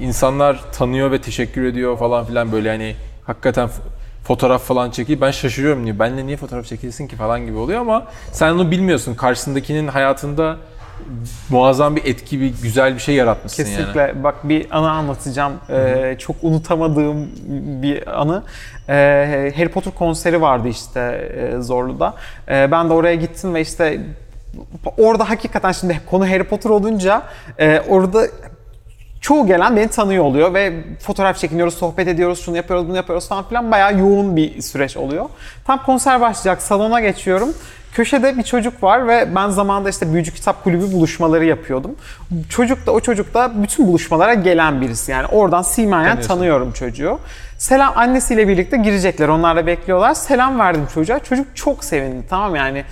insanlar 0.00 0.72
tanıyor 0.72 1.10
ve 1.10 1.20
teşekkür 1.20 1.64
ediyor 1.64 1.98
falan 1.98 2.24
filan 2.24 2.52
böyle 2.52 2.68
hani 2.68 2.94
hakikaten 3.24 3.70
fotoğraf 4.24 4.62
falan 4.62 4.90
çekiyor. 4.90 5.20
Ben 5.20 5.30
şaşırıyorum 5.30 5.84
niye 5.84 5.98
benle 5.98 6.26
niye 6.26 6.36
fotoğraf 6.36 6.66
çekilsin 6.66 7.06
ki 7.06 7.16
falan 7.16 7.46
gibi 7.46 7.56
oluyor 7.56 7.80
ama 7.80 8.06
sen 8.32 8.52
onu 8.52 8.70
bilmiyorsun. 8.70 9.14
Karşısındakinin 9.14 9.88
hayatında 9.88 10.56
muazzam 11.50 11.96
bir 11.96 12.04
etki, 12.04 12.40
bir 12.40 12.54
güzel 12.62 12.94
bir 12.94 13.00
şey 13.00 13.14
yaratmışsın 13.14 13.64
yani. 13.64 13.76
Kesinlikle. 13.76 14.24
Bak 14.24 14.34
bir 14.48 14.66
anı 14.70 14.90
anlatacağım. 14.90 15.52
Ee, 15.70 16.16
çok 16.18 16.36
unutamadığım 16.42 17.28
bir 17.82 18.20
anı. 18.20 18.42
Ee, 18.88 19.52
Harry 19.56 19.68
Potter 19.68 19.94
konseri 19.94 20.40
vardı 20.40 20.68
işte 20.68 21.00
e, 21.00 21.60
Zorlu'da. 21.60 22.14
Ee, 22.48 22.70
ben 22.70 22.88
de 22.88 22.92
oraya 22.92 23.14
gittim 23.14 23.54
ve 23.54 23.60
işte 23.60 24.00
orada 24.98 25.30
hakikaten 25.30 25.72
şimdi 25.72 26.00
konu 26.10 26.30
Harry 26.30 26.44
Potter 26.44 26.70
olunca 26.70 27.22
e, 27.58 27.80
orada 27.88 28.26
çoğu 29.20 29.46
gelen 29.46 29.76
beni 29.76 29.88
tanıyor 29.88 30.24
oluyor 30.24 30.54
ve 30.54 30.72
fotoğraf 31.00 31.38
çekiniyoruz, 31.38 31.74
sohbet 31.74 32.08
ediyoruz, 32.08 32.44
şunu 32.44 32.56
yapıyoruz, 32.56 32.88
bunu 32.88 32.96
yapıyoruz 32.96 33.28
falan 33.28 33.44
filan 33.48 33.70
bayağı 33.70 33.98
yoğun 33.98 34.36
bir 34.36 34.62
süreç 34.62 34.96
oluyor. 34.96 35.26
Tam 35.66 35.82
konser 35.82 36.20
başlayacak, 36.20 36.62
salona 36.62 37.00
geçiyorum. 37.00 37.54
Köşede 37.92 38.38
bir 38.38 38.42
çocuk 38.42 38.82
var 38.82 39.08
ve 39.08 39.34
ben 39.34 39.48
zamanında 39.48 39.88
işte 39.88 40.12
Büyücü 40.12 40.34
Kitap 40.34 40.64
Kulübü 40.64 40.92
buluşmaları 40.92 41.44
yapıyordum. 41.44 41.96
Çocuk 42.48 42.86
da 42.86 42.92
o 42.92 43.00
çocuk 43.00 43.34
da 43.34 43.62
bütün 43.62 43.86
buluşmalara 43.86 44.34
gelen 44.34 44.80
birisi 44.80 45.12
yani 45.12 45.26
oradan 45.26 45.62
simayen 45.62 46.20
tanıyorum 46.20 46.72
çocuğu. 46.72 47.18
Selam 47.58 47.92
annesiyle 47.96 48.48
birlikte 48.48 48.76
girecekler. 48.76 49.28
Onlar 49.28 49.56
da 49.56 49.66
bekliyorlar. 49.66 50.14
Selam 50.14 50.58
verdim 50.58 50.86
çocuğa. 50.94 51.18
Çocuk 51.18 51.56
çok 51.56 51.84
sevindi. 51.84 52.26
Tamam 52.30 52.56
yani 52.56 52.84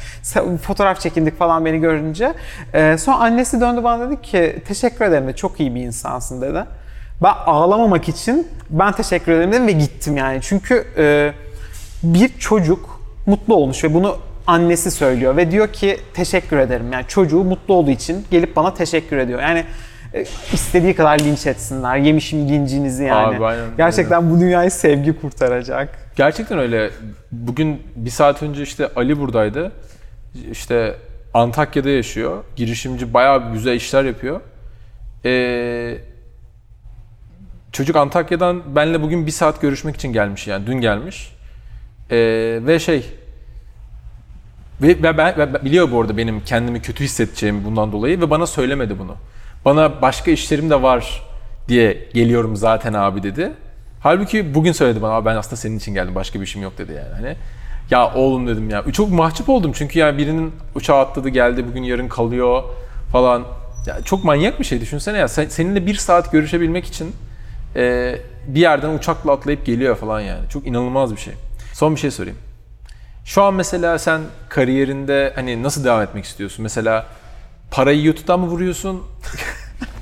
fotoğraf 0.63 1.01
çekindik 1.01 1.39
falan 1.39 1.65
beni 1.65 1.81
görünce. 1.81 2.35
Ee, 2.75 2.97
sonra 2.99 3.17
annesi 3.17 3.61
döndü 3.61 3.85
bana 3.85 4.07
dedi 4.07 4.23
ki 4.23 4.63
teşekkür 4.69 5.05
ederim 5.05 5.29
de 5.29 5.37
çok 5.37 5.61
iyi 5.61 5.75
bir 5.75 5.81
insansın 5.81 6.41
dedi. 6.41 6.65
Ben 7.23 7.33
ağlamamak 7.47 8.09
için 8.09 8.49
ben 8.71 8.93
teşekkür 8.93 9.33
ederim 9.33 9.53
dedim 9.53 9.67
ve 9.67 9.73
gittim 9.73 10.17
yani. 10.17 10.39
Çünkü 10.43 10.87
e, 10.97 11.33
bir 12.03 12.39
çocuk 12.39 13.01
mutlu 13.27 13.55
olmuş 13.55 13.85
ve 13.85 13.95
bunu 13.95 14.17
annesi 14.49 14.91
söylüyor 14.91 15.37
ve 15.37 15.51
diyor 15.51 15.73
ki 15.73 16.01
teşekkür 16.15 16.59
ederim. 16.59 16.93
Yani 16.93 17.05
çocuğu 17.09 17.45
mutlu 17.45 17.75
olduğu 17.75 17.91
için 17.91 18.27
gelip 18.31 18.57
bana 18.57 18.75
teşekkür 18.75 19.17
ediyor. 19.17 19.43
Yani 19.43 19.65
e, 20.15 20.25
istediği 20.53 20.95
kadar 20.95 21.19
linç 21.19 21.47
etsinler. 21.47 21.97
Yemişim 21.97 22.49
lincinizi 22.49 23.05
yani. 23.05 23.37
Abi, 23.37 23.45
aynen, 23.45 23.65
Gerçekten 23.77 24.31
bu 24.31 24.41
dünyayı 24.41 24.71
sevgi 24.71 25.21
kurtaracak. 25.21 25.99
Gerçekten 26.17 26.59
öyle. 26.59 26.91
Bugün 27.33 27.83
bir 27.97 28.11
saat 28.11 28.43
önce 28.43 28.63
işte 28.63 28.91
Ali 28.97 29.21
buradaydı. 29.21 29.73
İşte 30.51 30.95
Antakya'da 31.35 31.91
yaşıyor. 31.91 32.45
Girişimci 32.57 33.15
bayağı 33.15 33.53
güzel 33.53 33.75
işler 33.75 34.05
yapıyor. 34.05 34.41
Ee, 35.25 35.99
çocuk 37.73 37.97
Antakya'dan 37.97 38.77
benle 38.77 39.03
bugün 39.03 39.27
bir 39.27 39.31
saat 39.31 39.61
görüşmek 39.61 39.97
için 39.97 40.13
gelmiş 40.13 40.47
yani. 40.47 40.67
Dün 40.67 40.81
gelmiş. 40.81 41.33
Ee, 42.11 42.17
ve 42.67 42.79
şey 42.79 43.18
ve 44.83 44.89
ve 44.89 45.19
ben, 45.19 45.39
ve 45.39 45.65
biliyor 45.65 45.91
bu 45.93 46.01
arada 46.01 46.17
benim 46.17 46.41
kendimi 46.45 46.83
kötü 46.83 47.05
hissedeceğimi 47.05 47.65
bundan 47.65 47.93
dolayı 47.93 48.21
ve 48.21 48.31
bana 48.31 48.47
söylemedi 48.47 48.99
bunu. 48.99 49.15
Bana 49.65 50.03
başka 50.03 50.31
işlerim 50.31 50.71
de 50.71 50.83
var 50.83 51.23
diye 51.69 52.09
geliyorum 52.15 52.57
zaten 52.57 52.93
abi 52.93 53.23
dedi. 53.23 53.53
Halbuki 54.01 54.55
bugün 54.55 54.73
söyledi 54.73 55.03
bana 55.03 55.25
ben 55.25 55.37
aslında 55.37 55.57
senin 55.57 55.79
için 55.79 55.95
geldim 55.95 56.15
başka 56.15 56.41
bir 56.41 56.45
işim 56.45 56.63
yok 56.63 56.79
dedi 56.79 56.93
yani. 56.93 57.15
Hani 57.15 57.37
ya 57.91 58.15
oğlum 58.15 58.47
dedim 58.47 58.71
ya. 58.71 58.85
Çok 58.93 59.11
mahcup 59.11 59.49
oldum 59.49 59.73
çünkü 59.75 59.99
yani 59.99 60.19
birinin 60.19 60.53
uçağı 60.75 60.99
atladı 60.99 61.29
geldi 61.29 61.65
bugün 61.69 61.83
yarın 61.83 62.09
kalıyor 62.09 62.63
falan. 63.13 63.45
Ya 63.87 64.03
çok 64.05 64.25
manyak 64.25 64.61
bir 64.61 64.65
şey 64.65 64.81
düşünsene 64.81 65.19
ya. 65.19 65.29
Sen, 65.29 65.49
seninle 65.49 65.87
bir 65.87 65.95
saat 65.95 66.33
görüşebilmek 66.33 66.87
için 66.87 67.13
e, 67.77 68.15
bir 68.47 68.61
yerden 68.61 68.95
uçakla 68.95 69.33
atlayıp 69.33 69.67
geliyor 69.67 69.97
falan 69.97 70.21
yani. 70.21 70.49
Çok 70.49 70.67
inanılmaz 70.67 71.13
bir 71.13 71.21
şey. 71.21 71.35
Son 71.73 71.95
bir 71.95 72.01
şey 72.01 72.11
sorayım. 72.11 72.39
Şu 73.29 73.43
an 73.43 73.55
mesela 73.55 73.99
sen 73.99 74.21
kariyerinde 74.49 75.33
hani 75.35 75.63
nasıl 75.63 75.85
devam 75.85 76.03
etmek 76.03 76.25
istiyorsun? 76.25 76.63
Mesela 76.63 77.07
parayı 77.71 78.05
YouTube'dan 78.05 78.41
mı 78.41 78.47
vuruyorsun? 78.47 79.03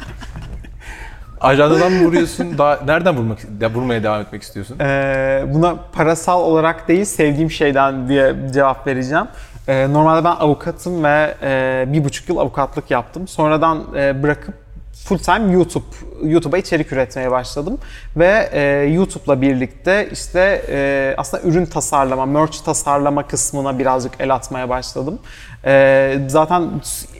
Ajandadan 1.40 1.92
mı 1.92 2.06
vuruyorsun? 2.06 2.58
Daha 2.58 2.80
nereden 2.86 3.16
vurmak 3.16 3.38
ya 3.60 3.70
vurmaya 3.70 4.02
devam 4.02 4.20
etmek 4.20 4.42
istiyorsun? 4.42 4.78
Ee, 4.78 5.44
buna 5.48 5.76
parasal 5.92 6.40
olarak 6.40 6.88
değil 6.88 7.04
sevdiğim 7.04 7.50
şeyden 7.50 8.08
diye 8.08 8.36
cevap 8.54 8.86
vereceğim. 8.86 9.26
Ee, 9.68 9.92
normalde 9.92 10.24
ben 10.24 10.36
avukatım 10.36 11.04
ve 11.04 11.34
e, 11.42 11.84
bir 11.92 12.04
buçuk 12.04 12.28
yıl 12.28 12.36
avukatlık 12.36 12.90
yaptım. 12.90 13.28
Sonradan 13.28 13.84
e, 13.96 14.22
bırakıp 14.22 14.54
full 15.04 15.18
time 15.18 15.52
YouTube 15.52 15.84
YouTube'a 16.24 16.58
içerik 16.58 16.92
üretmeye 16.92 17.30
başladım 17.30 17.78
ve 18.16 18.48
e, 18.52 18.60
YouTube'la 18.92 19.40
birlikte 19.40 20.08
işte 20.12 20.62
e, 20.68 21.14
aslında 21.16 21.42
ürün 21.42 21.66
tasarlama, 21.66 22.26
merch 22.26 22.64
tasarlama 22.64 23.26
kısmına 23.26 23.78
birazcık 23.78 24.12
el 24.18 24.34
atmaya 24.34 24.68
başladım. 24.68 25.18
E, 25.64 26.18
zaten 26.28 26.70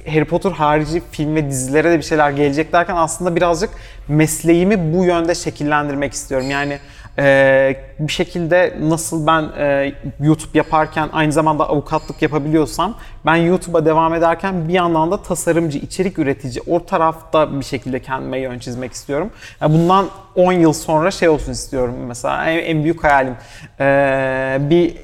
Harry 0.06 0.24
Potter 0.24 0.50
harici 0.50 1.02
film 1.10 1.34
ve 1.34 1.50
dizilere 1.50 1.90
de 1.90 1.98
bir 1.98 2.02
şeyler 2.02 2.30
gelecek 2.30 2.72
derken 2.72 2.96
aslında 2.96 3.36
birazcık 3.36 3.70
mesleğimi 4.08 4.94
bu 4.94 5.04
yönde 5.04 5.34
şekillendirmek 5.34 6.12
istiyorum. 6.12 6.50
Yani 6.50 6.78
ee, 7.18 7.76
bir 7.98 8.12
şekilde 8.12 8.76
nasıl 8.80 9.26
ben 9.26 9.42
e, 9.58 9.92
YouTube 10.20 10.58
yaparken 10.58 11.08
aynı 11.12 11.32
zamanda 11.32 11.68
avukatlık 11.68 12.22
yapabiliyorsam 12.22 12.94
ben 13.26 13.36
YouTube'a 13.36 13.84
devam 13.84 14.14
ederken 14.14 14.68
bir 14.68 14.72
yandan 14.72 15.10
da 15.10 15.22
tasarımcı, 15.22 15.78
içerik 15.78 16.18
üretici 16.18 16.62
o 16.66 16.84
tarafta 16.84 17.60
bir 17.60 17.64
şekilde 17.64 18.00
kendime 18.00 18.38
yön 18.38 18.58
çizmek 18.58 18.92
istiyorum. 18.92 19.30
Yani 19.60 19.74
bundan 19.74 20.08
10 20.34 20.52
yıl 20.52 20.72
sonra 20.72 21.10
şey 21.10 21.28
olsun 21.28 21.52
istiyorum 21.52 21.94
mesela 22.08 22.50
en, 22.50 22.58
en 22.58 22.84
büyük 22.84 23.04
hayalim 23.04 23.36
Ee, 23.80 24.58
bir 24.60 24.96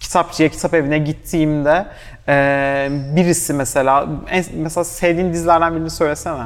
kitapçıya, 0.00 0.48
kitap 0.48 0.74
evine 0.74 0.98
gittiğimde 0.98 1.86
e, 2.28 2.88
birisi 3.16 3.54
mesela 3.54 4.08
en, 4.30 4.44
mesela 4.54 4.84
sevdiğin 4.84 5.32
dizilerden 5.32 5.74
birini 5.74 5.90
söylesene. 5.90 6.42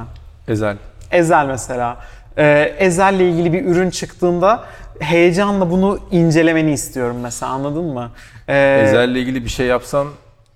Ezel. 0.49 0.77
Ezel 1.11 1.47
mesela. 1.47 1.97
Ee, 2.39 2.75
Ezel'le 2.79 3.21
ilgili 3.21 3.53
bir 3.53 3.65
ürün 3.65 3.91
çıktığında 3.91 4.65
heyecanla 5.01 5.71
bunu 5.71 5.99
incelemeni 6.11 6.73
istiyorum 6.73 7.17
mesela 7.23 7.53
anladın 7.53 7.85
mı? 7.85 8.11
Ee, 8.49 8.83
Ezel'le 8.89 9.15
ilgili 9.17 9.45
bir 9.45 9.51
şey 9.51 9.67
yapsan 9.67 10.07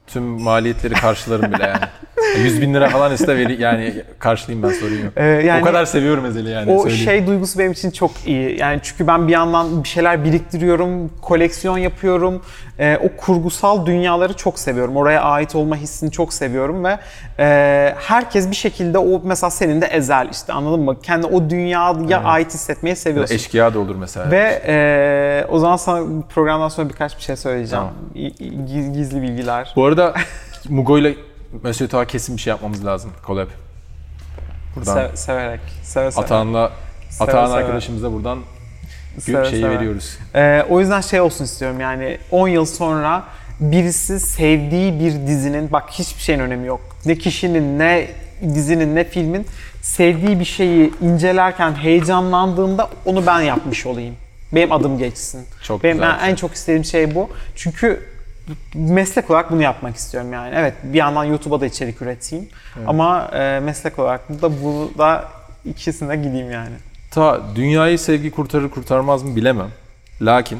tüm 0.06 0.22
maliyetleri 0.22 0.94
karşılarım 0.94 1.52
bile 1.52 1.62
yani. 1.66 1.80
100 2.38 2.60
bin 2.60 2.74
lira 2.74 2.88
falan 2.88 3.12
iste 3.12 3.36
veri 3.36 3.62
yani 3.62 3.94
karşılayayım 4.18 4.68
ben 4.68 4.74
sorun 4.74 5.04
yok. 5.04 5.12
e, 5.16 5.24
yani 5.24 5.62
o 5.62 5.64
kadar 5.64 5.84
seviyorum 5.84 6.26
Ezel'i 6.26 6.50
yani. 6.50 6.72
o 6.72 6.82
söyleyeyim. 6.82 7.04
şey 7.04 7.26
duygusu 7.26 7.58
benim 7.58 7.72
için 7.72 7.90
çok 7.90 8.10
iyi. 8.26 8.58
Yani 8.58 8.80
çünkü 8.82 9.06
ben 9.06 9.28
bir 9.28 9.32
yandan 9.32 9.84
bir 9.84 9.88
şeyler 9.88 10.24
biriktiriyorum, 10.24 11.10
koleksiyon 11.20 11.78
yapıyorum. 11.78 12.42
Ee, 12.78 12.98
o 13.02 13.16
kurgusal 13.16 13.86
dünyaları 13.86 14.34
çok 14.34 14.58
seviyorum. 14.58 14.96
Oraya 14.96 15.22
ait 15.22 15.54
olma 15.54 15.76
hissini 15.76 16.10
çok 16.10 16.34
seviyorum 16.34 16.84
ve 16.84 16.98
e, 17.38 17.94
herkes 17.98 18.50
bir 18.50 18.56
şekilde 18.56 18.98
o 18.98 19.20
mesela 19.24 19.50
senin 19.50 19.80
de 19.80 19.86
Ezel 19.86 20.28
işte 20.32 20.52
anladın 20.52 20.80
mı? 20.80 21.00
Kendi 21.02 21.26
o 21.26 21.50
dünyaya 21.50 22.22
ait 22.24 22.54
hissetmeyi 22.54 22.96
seviyorsun. 22.96 23.34
Eşkıya 23.34 23.74
da 23.74 23.78
olur 23.78 23.96
mesela. 23.96 24.30
Ve 24.30 24.62
e, 24.66 25.46
o 25.48 25.58
zaman 25.58 25.76
sana 25.76 26.22
programdan 26.34 26.68
sonra 26.68 26.88
birkaç 26.88 27.16
bir 27.16 27.22
şey 27.22 27.36
söyleyeceğim. 27.36 27.84
Tamam. 28.14 28.92
Gizli 28.94 29.22
bilgiler. 29.22 29.72
Bu 29.76 29.84
arada 29.84 30.14
Mugo 30.68 30.98
ile 30.98 31.14
Mesut 31.62 31.94
Ağa 31.94 32.04
kesin 32.04 32.36
bir 32.36 32.40
şey 32.42 32.50
yapmamız 32.50 32.84
lazım. 32.86 33.10
Collab. 33.26 33.48
Buradan 34.76 34.96
Se- 34.96 35.16
severek. 35.16 35.60
Seve 35.82 36.10
seve. 36.10 36.24
Atahan'la 36.24 36.72
Seve 37.10 37.28
Atahan 37.30 37.46
seve. 37.46 37.56
arkadaşımıza 37.58 38.12
buradan 38.12 38.38
Seve 39.18 39.50
şeyi 39.50 39.62
seve. 39.62 39.74
veriyoruz. 39.76 40.18
E, 40.34 40.62
o 40.68 40.80
yüzden 40.80 41.00
şey 41.00 41.20
olsun 41.20 41.44
istiyorum 41.44 41.80
yani 41.80 42.18
10 42.30 42.48
yıl 42.48 42.66
sonra 42.66 43.24
birisi 43.60 44.20
sevdiği 44.20 45.00
bir 45.00 45.26
dizinin 45.26 45.72
bak 45.72 45.90
hiçbir 45.90 46.22
şeyin 46.22 46.38
önemi 46.40 46.66
yok. 46.66 46.80
Ne 47.06 47.14
kişinin 47.18 47.78
ne 47.78 48.08
dizinin 48.54 48.96
ne 48.96 49.04
filmin 49.04 49.46
sevdiği 49.82 50.40
bir 50.40 50.44
şeyi 50.44 50.92
incelerken 51.00 51.74
heyecanlandığında 51.74 52.90
onu 53.04 53.26
ben 53.26 53.40
yapmış 53.40 53.86
olayım. 53.86 54.14
Benim 54.52 54.72
adım 54.72 54.98
geçsin. 54.98 55.46
Çok 55.62 55.84
Benim 55.84 55.94
güzel 55.96 56.08
ben 56.08 56.16
bir 56.16 56.20
şey. 56.20 56.30
en 56.30 56.34
çok 56.34 56.54
istediğim 56.54 56.84
şey 56.84 57.14
bu. 57.14 57.30
Çünkü 57.56 58.02
meslek 58.74 59.30
olarak 59.30 59.50
bunu 59.50 59.62
yapmak 59.62 59.96
istiyorum 59.96 60.32
yani. 60.32 60.54
Evet 60.56 60.74
bir 60.82 60.98
yandan 60.98 61.24
YouTube'a 61.24 61.60
da 61.60 61.66
içerik 61.66 62.02
üreteyim. 62.02 62.48
Ama 62.86 63.30
e, 63.32 63.60
meslek 63.60 63.98
olarak 63.98 64.42
da 64.42 64.62
bu 64.62 64.92
da 64.98 65.28
ikisine 65.64 66.16
gideyim 66.16 66.50
yani. 66.50 66.74
Ta 67.10 67.40
dünyayı 67.56 67.98
sevgi 67.98 68.30
kurtarır 68.30 68.70
kurtarmaz 68.70 69.22
mı 69.22 69.36
bilemem. 69.36 69.70
Lakin 70.22 70.58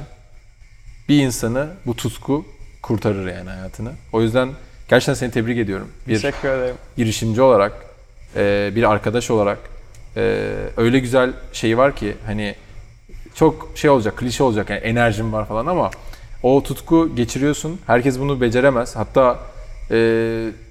bir 1.08 1.22
insanı 1.22 1.68
bu 1.86 1.96
tutku 1.96 2.44
kurtarır 2.82 3.26
yani 3.32 3.50
hayatını. 3.50 3.92
O 4.12 4.22
yüzden 4.22 4.48
gerçekten 4.88 5.14
seni 5.14 5.30
tebrik 5.30 5.58
ediyorum. 5.58 5.88
Bir 6.08 6.14
Teşekkür 6.14 6.48
ederim. 6.48 6.74
girişimci 6.96 7.42
olarak, 7.42 7.72
e, 8.36 8.70
bir 8.74 8.90
arkadaş 8.90 9.30
olarak 9.30 9.58
e, 10.16 10.46
öyle 10.76 10.98
güzel 10.98 11.32
şey 11.52 11.78
var 11.78 11.96
ki 11.96 12.16
hani 12.26 12.54
çok 13.34 13.68
şey 13.74 13.90
olacak, 13.90 14.16
klişe 14.16 14.42
olacak 14.42 14.70
yani 14.70 14.80
enerjim 14.80 15.32
var 15.32 15.48
falan 15.48 15.66
ama 15.66 15.90
o 16.42 16.62
tutku 16.62 17.16
geçiriyorsun. 17.16 17.80
Herkes 17.86 18.18
bunu 18.18 18.40
beceremez. 18.40 18.96
Hatta 18.96 19.38
e, 19.90 19.96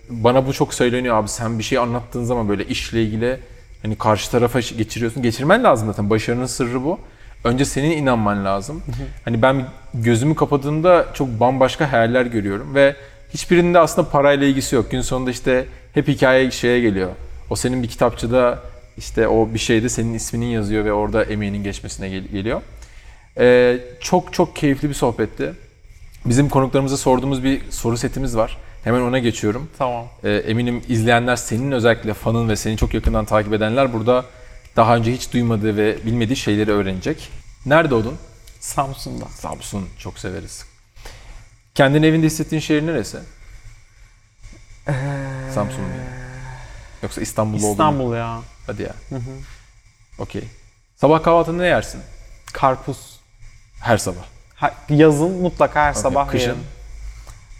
bana 0.09 0.47
bu 0.47 0.53
çok 0.53 0.73
söyleniyor 0.73 1.15
abi 1.15 1.29
sen 1.29 1.59
bir 1.59 1.63
şey 1.63 1.77
anlattığın 1.77 2.23
zaman 2.23 2.49
böyle 2.49 2.65
işle 2.65 3.03
ilgili 3.03 3.39
Hani 3.81 3.95
karşı 3.95 4.31
tarafa 4.31 4.59
geçiriyorsun. 4.59 5.23
Geçirmen 5.23 5.63
lazım 5.63 5.87
zaten. 5.87 6.09
Başarının 6.09 6.45
sırrı 6.45 6.83
bu. 6.83 6.99
Önce 7.43 7.65
senin 7.65 7.91
inanman 7.91 8.45
lazım. 8.45 8.81
Hani 9.25 9.41
ben 9.41 9.65
gözümü 9.93 10.35
kapadığımda 10.35 11.05
çok 11.13 11.27
bambaşka 11.39 11.91
hayaller 11.91 12.25
görüyorum 12.25 12.75
ve 12.75 12.95
hiçbirinin 13.33 13.73
de 13.73 13.79
aslında 13.79 14.09
parayla 14.09 14.47
ilgisi 14.47 14.75
yok. 14.75 14.91
Gün 14.91 15.01
sonunda 15.01 15.31
işte 15.31 15.65
hep 15.93 16.07
hikaye 16.07 16.51
şeye 16.51 16.79
geliyor. 16.81 17.09
O 17.49 17.55
senin 17.55 17.83
bir 17.83 17.87
kitapçıda 17.87 18.59
işte 18.97 19.27
o 19.27 19.53
bir 19.53 19.59
şeyde 19.59 19.89
senin 19.89 20.13
isminin 20.13 20.45
yazıyor 20.45 20.85
ve 20.85 20.93
orada 20.93 21.23
emeğinin 21.23 21.63
geçmesine 21.63 22.09
gel- 22.09 22.27
geliyor. 22.27 22.61
Ee, 23.39 23.79
çok 24.01 24.33
çok 24.33 24.55
keyifli 24.55 24.89
bir 24.89 24.93
sohbetti. 24.93 25.53
Bizim 26.25 26.49
konuklarımıza 26.49 26.97
sorduğumuz 26.97 27.43
bir 27.43 27.71
soru 27.71 27.97
setimiz 27.97 28.37
var. 28.37 28.57
Hemen 28.83 29.01
ona 29.01 29.19
geçiyorum. 29.19 29.69
Tamam. 29.77 30.07
Ee, 30.23 30.29
eminim 30.31 30.81
izleyenler 30.87 31.35
senin 31.35 31.71
özellikle 31.71 32.13
fanın 32.13 32.49
ve 32.49 32.55
seni 32.55 32.77
çok 32.77 32.93
yakından 32.93 33.25
takip 33.25 33.53
edenler 33.53 33.93
burada 33.93 34.25
daha 34.75 34.95
önce 34.95 35.13
hiç 35.13 35.33
duymadığı 35.33 35.77
ve 35.77 36.05
bilmediği 36.05 36.35
şeyleri 36.35 36.71
öğrenecek. 36.71 37.29
Nerede 37.65 37.89
doğdun? 37.89 38.17
Samsun'da. 38.59 39.25
Samsun 39.25 39.89
çok 39.97 40.19
severiz. 40.19 40.65
Kendini 41.75 42.05
evinde 42.05 42.25
hissettiğin 42.25 42.61
şehir 42.61 42.87
neresi? 42.87 43.17
Samsun 45.53 45.81
mu? 45.81 45.89
Yoksa 47.03 47.21
İstanbul'da 47.21 47.65
oldun 47.65 47.85
mu? 47.85 47.91
İstanbul 47.91 48.15
ya. 48.15 48.39
Hadi 48.67 48.81
ya. 48.81 48.93
Okey. 50.19 50.43
Sabah 50.95 51.23
kahvaltında 51.23 51.61
ne 51.61 51.67
yersin? 51.67 52.01
Karpuz. 52.53 53.18
Her 53.81 53.97
sabah. 53.97 54.21
Ha- 54.55 54.73
Yazın 54.89 55.41
mutlaka 55.41 55.83
her 55.83 55.93
sabah 55.93 56.27
Kışın? 56.27 56.47
yerim. 56.47 56.63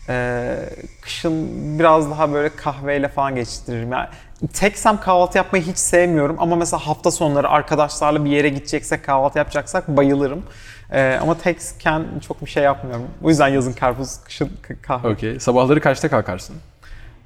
Ee, 0.10 0.69
kışın 1.01 1.49
biraz 1.79 2.10
daha 2.12 2.34
böyle 2.34 2.55
kahveyle 2.55 3.08
falan 3.08 3.36
geçiririm. 3.36 3.91
Yani 3.91 4.08
teksem 4.53 4.99
kahvaltı 4.99 5.38
yapmayı 5.38 5.63
hiç 5.63 5.77
sevmiyorum 5.77 6.36
ama 6.39 6.55
mesela 6.55 6.88
hafta 6.88 7.12
sonları 7.12 7.49
arkadaşlarla 7.49 8.25
bir 8.25 8.29
yere 8.29 8.49
gideceksek 8.49 9.05
kahvaltı 9.05 9.38
yapacaksak 9.38 9.88
bayılırım. 9.88 10.43
Ee, 10.91 11.19
ama 11.21 11.38
teksken 11.38 12.05
çok 12.27 12.41
bir 12.45 12.49
şey 12.49 12.63
yapmıyorum. 12.63 13.08
O 13.23 13.29
yüzden 13.29 13.47
yazın 13.47 13.73
karpuz, 13.73 14.17
kışın 14.23 14.51
kahve. 14.82 15.08
Okey. 15.08 15.39
Sabahları 15.39 15.82
kaçta 15.82 16.10
kalkarsın? 16.10 16.55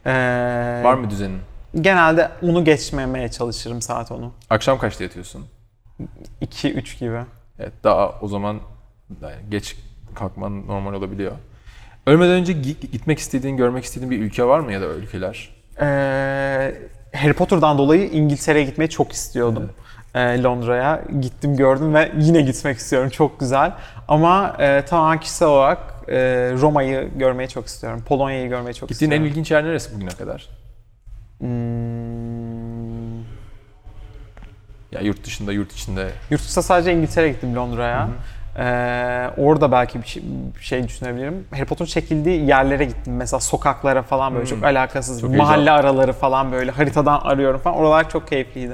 Ee, 0.06 0.82
Var 0.84 0.94
mı 0.94 1.10
düzenin? 1.10 1.40
Genelde 1.82 2.32
onu 2.42 2.66
geçmemeye 2.66 3.32
çalışırım 3.32 3.82
saat 3.82 4.12
onu. 4.12 4.32
Akşam 4.50 4.80
kaçta 4.80 5.04
yatıyorsun? 5.04 5.46
2-3 6.42 7.00
gibi. 7.00 7.20
Evet 7.60 7.74
daha 7.84 8.10
o 8.22 8.28
zaman 8.28 8.60
yani 9.22 9.36
geç 9.50 9.76
kalkman 10.16 10.68
normal 10.68 10.94
olabiliyor. 10.94 11.32
Ölmeden 12.08 12.32
önce 12.34 12.54
gi- 12.54 12.92
gitmek 12.92 13.20
istediğin, 13.20 13.58
görmek 13.58 13.84
istediğin 13.84 14.12
bir 14.12 14.20
ülke 14.20 14.44
var 14.46 14.60
mı 14.60 14.74
ya 14.74 14.82
da 14.82 14.86
ülkeler? 14.86 15.50
Ee, 15.82 15.86
Harry 17.18 17.34
Potter'dan 17.34 17.78
dolayı 17.78 18.10
İngiltere'ye 18.10 18.66
gitmeyi 18.66 18.90
çok 18.90 19.12
istiyordum. 19.12 19.70
Ee, 20.16 20.44
Londra'ya 20.44 21.04
gittim 21.22 21.56
gördüm 21.56 21.94
ve 21.94 22.12
yine 22.20 22.42
gitmek 22.42 22.78
istiyorum. 22.78 23.10
Çok 23.10 23.40
güzel. 23.40 23.74
Ama 24.08 24.56
e, 24.60 24.86
tamamen 24.86 25.20
kişisel 25.20 25.48
olarak 25.48 25.80
e, 26.08 26.16
Roma'yı 26.62 27.10
görmeyi 27.18 27.50
çok 27.50 27.66
istiyorum. 27.68 28.04
Polonya'yı 28.08 28.50
görmeyi 28.50 28.74
çok 28.76 28.90
Gittiğin 28.90 29.12
en 29.12 29.16
istiyorum. 29.16 29.32
ilginç 29.32 29.52
yer 29.52 29.64
neresi 29.66 29.96
bugüne 29.96 30.10
kadar? 30.10 30.50
Hmm, 31.40 33.18
Ya 34.92 35.02
yurt 35.02 35.24
dışında, 35.26 35.52
yurt 35.52 35.72
içinde. 35.72 36.12
yurt 36.30 36.42
dışında 36.42 36.62
sadece 36.62 36.94
İngiltere'ye 36.94 37.32
gittim 37.34 37.56
Londra'ya. 37.56 38.10
Ee, 38.58 39.30
orada 39.38 39.72
belki 39.72 40.02
bir 40.02 40.08
şey, 40.08 40.24
bir 40.60 40.64
şey 40.64 40.88
düşünebilirim. 40.88 41.46
Harry 41.52 41.66
Potter'ın 41.66 41.90
çekildiği 41.90 42.46
yerlere 42.46 42.86
gittim. 42.86 43.16
Mesela 43.16 43.40
sokaklara 43.40 44.02
falan 44.02 44.36
böyle 44.36 44.46
çok 44.46 44.64
alakasız. 44.64 45.22
Çok 45.22 45.36
mahalle 45.36 45.58
heyecanlı. 45.58 45.80
araları 45.80 46.14
falan 46.14 46.52
böyle 46.52 46.72
haritadan 46.72 47.20
arıyorum 47.24 47.60
falan. 47.60 47.78
Oralar 47.78 48.10
çok 48.10 48.28
keyifliydi. 48.28 48.74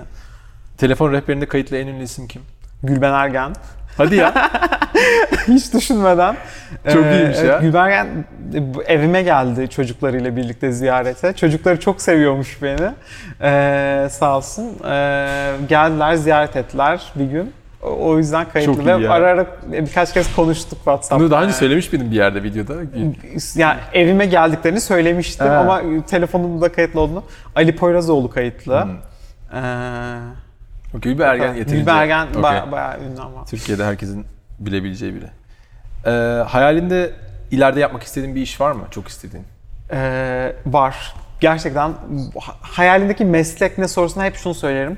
Telefon 0.78 1.12
rehberinde 1.12 1.46
kayıtlı 1.46 1.78
en 1.78 1.88
ünlü 1.88 2.04
isim 2.04 2.28
kim? 2.28 2.42
Gülben 2.84 3.14
Ergen. 3.14 3.52
Hadi 3.98 4.16
ya. 4.16 4.34
Hiç 5.48 5.74
düşünmeden. 5.74 6.36
Çok 6.94 7.06
Ee, 7.06 7.18
iyiymiş 7.18 7.38
ya. 7.40 7.60
Gülbergen 7.60 8.08
e, 8.54 8.74
bu 8.74 8.84
evime 8.84 9.22
geldi 9.22 9.70
çocuklarıyla 9.70 10.36
birlikte 10.36 10.72
ziyarete. 10.72 11.34
Çocukları 11.34 11.80
çok 11.80 12.02
seviyormuş 12.02 12.62
beni. 12.62 12.90
Ee, 13.42 14.08
sağ 14.12 14.38
olsun. 14.38 14.66
Ee, 14.90 15.52
geldiler, 15.70 16.16
ziyaret 16.16 16.56
ettiler 16.56 17.02
bir 17.16 17.26
gün. 17.26 17.54
O, 17.82 18.18
yüzden 18.18 18.50
kayıtlı 18.50 18.76
Çok 18.76 18.86
ve 18.86 18.92
ya. 19.04 19.12
ara 19.12 19.28
ara 19.28 19.46
birkaç 19.72 20.14
kez 20.14 20.36
konuştuk 20.36 20.78
WhatsApp'ta. 20.78 21.20
Bunu 21.20 21.32
daha 21.32 21.44
önce 21.44 21.54
söylemiş 21.54 21.92
miydin 21.94 22.12
bir 22.12 22.16
yerde 22.16 22.44
videoda? 22.44 22.74
Yani 23.56 23.80
evime 23.94 24.26
geldiklerini 24.26 24.82
söylemiştim 24.82 25.48
Ha. 25.48 25.54
ama 25.58 25.82
telefonumda 26.08 26.72
kayıtlı 26.72 27.00
olduğunu. 27.00 27.24
Ali 27.56 27.76
Poyrazoğlu 27.76 28.30
kayıtlı. 28.30 28.84
Hmm. 28.84 28.92
Ee, 29.60 30.18
Gülbe 30.94 31.24
Ergen 31.24 31.48
yeterince. 31.54 31.76
Gülbergen 31.80 32.28
Okey. 32.28 32.44
baya- 32.44 32.72
bayağı 32.72 33.00
ünlü 33.00 33.22
ama. 33.22 33.46
Türkiye'de 33.46 33.86
herkesin 33.86 34.26
bilebileceği 34.60 35.16
biri. 35.16 35.26
Ee, 36.06 36.10
hayalinde 36.44 37.12
ileride 37.52 37.80
yapmak 37.80 38.04
istediğin 38.04 38.36
bir 38.36 38.42
iş 38.42 38.62
var 38.62 38.72
mı? 38.72 38.84
Çok 38.92 39.08
istediğin. 39.08 39.46
Ee, 39.92 40.56
var. 40.66 41.14
Gerçekten 41.40 41.94
ha- 42.42 42.56
hayalindeki 42.62 43.26
meslek 43.26 43.78
ne 43.78 43.88
sorusuna 43.88 44.26
hep 44.26 44.36
şunu 44.36 44.54
söylerim. 44.54 44.98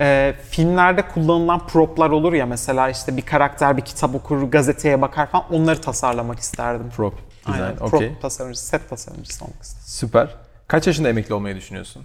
Ee, 0.00 0.34
filmlerde 0.50 1.02
kullanılan 1.02 1.66
proplar 1.66 2.10
olur 2.10 2.32
ya 2.32 2.46
mesela 2.46 2.88
işte 2.90 3.16
bir 3.16 3.22
karakter 3.22 3.76
bir 3.76 3.82
kitap 3.82 4.14
okur, 4.14 4.42
gazeteye 4.42 5.00
bakar 5.00 5.26
falan 5.30 5.44
onları 5.52 5.80
tasarlamak 5.80 6.38
isterdim. 6.38 6.90
Prop 6.96 7.14
design. 7.46 7.62
Aynen. 7.62 7.76
Okey. 7.76 8.08
Prop 8.08 8.22
tasarımcısı, 8.22 8.66
set 8.66 8.88
tasarımcısı 8.90 9.44
olmak 9.44 9.62
isterdim. 9.62 9.86
Süper. 9.88 10.28
Kaç 10.68 10.86
yaşında 10.86 11.08
emekli 11.08 11.34
olmayı 11.34 11.56
düşünüyorsun? 11.56 12.04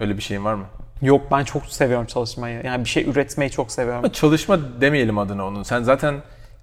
Öyle 0.00 0.16
bir 0.16 0.22
şeyin 0.22 0.44
var 0.44 0.54
mı? 0.54 0.64
Yok 1.02 1.22
ben 1.30 1.44
çok 1.44 1.66
seviyorum 1.66 2.06
çalışmayı. 2.06 2.60
Yani 2.64 2.84
bir 2.84 2.88
şey 2.88 3.04
üretmeyi 3.10 3.50
çok 3.50 3.72
seviyorum. 3.72 4.04
Ama 4.04 4.12
çalışma 4.12 4.80
demeyelim 4.80 5.18
adına 5.18 5.46
onun. 5.46 5.62
Sen 5.62 5.82
zaten 5.82 6.14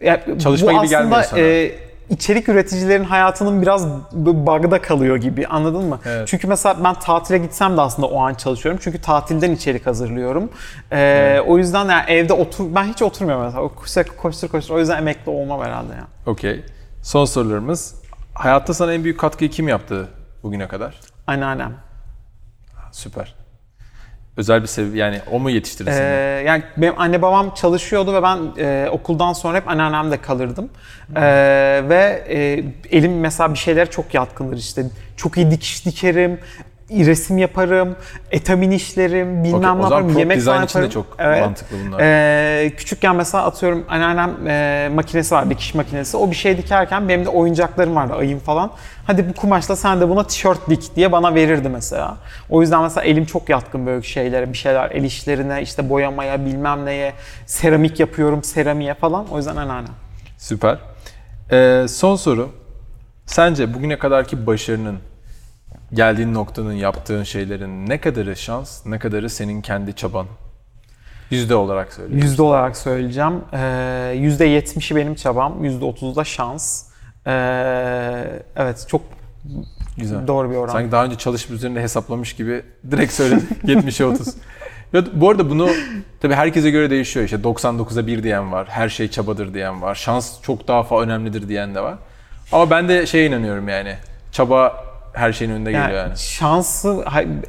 Ya, 0.02 0.22
Çalışma 0.40 0.72
bu 0.74 0.78
gibi 0.78 0.90
gelmiyor 0.90 1.24
sana. 1.24 1.40
e, 1.40 1.72
içerik 2.12 2.50
üreticilerin 2.50 3.04
hayatının 3.04 3.62
biraz 3.62 3.88
b- 4.12 4.48
bug'da 4.48 4.82
kalıyor 4.82 5.16
gibi 5.18 5.48
anladın 5.48 5.86
mı? 5.86 6.00
Evet. 6.06 6.28
Çünkü 6.28 6.48
mesela 6.48 6.84
ben 6.84 6.94
tatile 6.94 7.38
gitsem 7.38 7.78
de 7.78 7.82
aslında 7.82 8.08
o 8.08 8.20
an 8.22 8.34
çalışıyorum. 8.34 8.80
Çünkü 8.84 9.02
tatilden 9.02 9.52
içerik 9.52 9.86
hazırlıyorum. 9.88 10.50
E, 10.92 11.40
O 11.48 11.58
yüzden 11.58 11.86
yani 11.90 12.04
evde 12.12 12.34
otur 12.34 12.76
ben 12.76 12.84
hiç 12.84 13.02
oturmuyorum 13.02 13.44
mesela. 13.46 13.68
Koştur 13.68 14.04
koştur 14.18 14.48
koştur. 14.48 14.76
O 14.76 14.80
yüzden 14.80 14.98
emekli 14.98 15.30
olmam 15.32 15.62
herhalde 15.62 15.94
ya. 15.94 16.08
okey. 16.26 16.66
Son 17.04 17.26
sorularımız. 17.26 17.96
Hayatta 18.34 18.74
sana 18.74 18.94
en 18.94 19.04
büyük 19.04 19.20
katkıyı 19.20 19.50
kim 19.52 19.68
yaptı 19.68 20.08
bugüne 20.44 20.68
kadar? 20.68 21.00
Anneannem. 21.28 21.74
Süper. 22.92 23.36
Özel 24.38 24.62
bir 24.62 24.68
sebebi 24.68 24.98
yani 24.98 25.22
o 25.32 25.40
mu 25.40 25.50
yetiştirdi 25.50 25.90
Ee, 25.90 25.94
seni? 25.94 26.48
yani 26.48 26.64
benim 26.78 27.00
anne 27.00 27.22
babam 27.22 27.54
çalışıyordu 27.54 28.14
ve 28.14 28.24
ben 28.24 28.40
e, 28.58 28.90
okuldan 28.92 29.34
sonra 29.34 29.58
hep 29.58 29.68
anneannemde 29.68 30.22
kalırdım. 30.22 30.70
Ee, 31.16 31.22
ve 31.90 32.24
e, 32.30 32.64
elim 32.98 33.20
mesela 33.20 33.54
bir 33.54 33.58
şeylere 33.60 33.86
çok 33.90 34.14
yatkındır 34.14 34.58
işte. 34.58 34.86
Çok 35.18 35.38
iyi 35.38 35.52
dikiş 35.52 35.86
dikerim, 35.86 36.40
resim 36.92 37.38
yaparım, 37.38 37.96
etamin 38.32 38.72
işlerim, 38.72 39.44
bilmem 39.44 39.80
Okey, 39.80 39.80
ne 39.80 39.84
yaparım, 39.84 40.18
yemek 40.18 40.42
falan 40.42 40.66
için 40.66 40.80
de 40.80 40.84
yaparım. 40.84 40.90
çok 40.90 41.20
mantıklı 41.20 41.78
bunlar. 41.86 42.00
Ee, 42.02 42.72
küçükken 42.78 43.16
mesela 43.16 43.46
atıyorum 43.46 43.86
anneannem 43.90 44.48
e, 44.48 44.90
makinesi 44.96 45.36
var, 45.36 45.50
dikiş 45.50 45.76
makinesi. 45.76 46.18
O 46.18 46.32
bir 46.32 46.36
şey 46.36 46.58
dikerken 46.58 47.10
benim 47.10 47.26
de 47.26 47.30
oyuncaklarım 47.30 47.96
vardı, 47.96 48.14
ayım 48.14 48.40
falan. 48.40 48.72
Hadi 49.08 49.30
bu 49.30 49.34
kumaşla 49.34 49.76
sen 49.76 50.02
de 50.02 50.10
buna 50.10 50.24
tişört 50.28 50.70
dik 50.70 50.96
diye 50.96 51.12
bana 51.12 51.36
verirdi 51.36 51.70
mesela. 51.70 52.18
O 52.50 52.62
yüzden 52.62 52.84
mesela 52.84 53.04
elim 53.04 53.26
çok 53.26 53.50
yatkın 53.50 53.86
böyle 53.86 54.04
şeylere, 54.04 54.54
bir 54.54 54.58
şeyler 54.58 54.92
el 54.92 55.04
işlerine, 55.04 55.62
işte 55.62 55.90
boyamaya, 55.90 56.46
bilmem 56.46 56.86
neye, 56.86 57.14
seramik 57.46 58.00
yapıyorum, 58.00 58.44
seramiğe 58.44 58.94
falan. 58.94 59.26
O 59.32 59.38
yüzden 59.38 59.56
anneannem. 59.56 59.94
Süper. 60.38 60.78
Ee, 61.52 61.86
son 61.90 62.16
soru. 62.16 62.50
Sence 63.26 63.74
bugüne 63.74 64.00
kadarki 64.00 64.48
başarının, 64.48 64.98
geldiğin 65.94 66.34
noktanın, 66.34 66.74
yaptığın 66.74 67.24
şeylerin 67.24 67.90
ne 67.90 68.02
kadarı 68.02 68.36
şans, 68.36 68.86
ne 68.86 69.00
kadarı 69.00 69.30
senin 69.30 69.62
kendi 69.62 69.96
çaban? 69.96 70.26
Yüzde 71.32 71.56
olarak 71.56 71.94
söylüyorum. 71.94 72.28
Yüzde 72.28 72.42
olarak 72.42 72.78
söyleyeceğim. 72.78 73.34
Ee, 73.54 74.14
Yüzde 74.18 74.46
yetmişi 74.46 74.96
benim 74.96 75.16
çabam, 75.16 75.64
yüzde 75.64 75.86
otuzu 75.86 76.16
da 76.16 76.24
şans. 76.24 76.84
Ee, 77.28 77.32
evet 78.56 78.86
çok 78.88 79.02
Güzel. 79.98 80.28
doğru 80.28 80.52
bir 80.52 80.56
oran. 80.56 80.72
Sanki 80.74 80.92
daha 80.92 81.06
önce 81.06 81.18
çalışıp 81.18 81.52
üzerinde 81.52 81.82
hesaplamış 81.82 82.34
gibi 82.34 82.64
direkt 82.92 83.14
söyledim. 83.14 83.48
70'e 83.66 84.06
30. 84.06 84.28
Ya 84.94 85.04
bu 85.14 85.30
arada 85.30 85.50
bunu 85.50 85.70
tabii 86.22 86.34
herkese 86.34 86.72
göre 86.72 86.90
değişiyor. 86.90 87.26
İşte 87.26 87.38
99'a 87.38 88.08
1 88.08 88.24
diyen 88.24 88.52
var. 88.52 88.68
Her 88.70 88.90
şey 88.90 89.08
çabadır 89.08 89.54
diyen 89.54 89.82
var. 89.82 89.96
Şans 89.96 90.42
çok 90.42 90.68
daha 90.68 90.84
fa 90.84 91.02
önemlidir 91.02 91.50
diyen 91.50 91.76
de 91.76 91.82
var. 91.82 91.96
Ama 92.52 92.70
ben 92.70 92.90
de 92.90 93.06
şeye 93.06 93.28
inanıyorum 93.28 93.68
yani. 93.70 93.96
Çaba 94.32 94.91
her 95.14 95.34
şeyin 95.34 95.52
önünde 95.52 95.72
geliyor 95.72 95.90
yani. 95.90 96.18
Şanslı, 96.18 97.06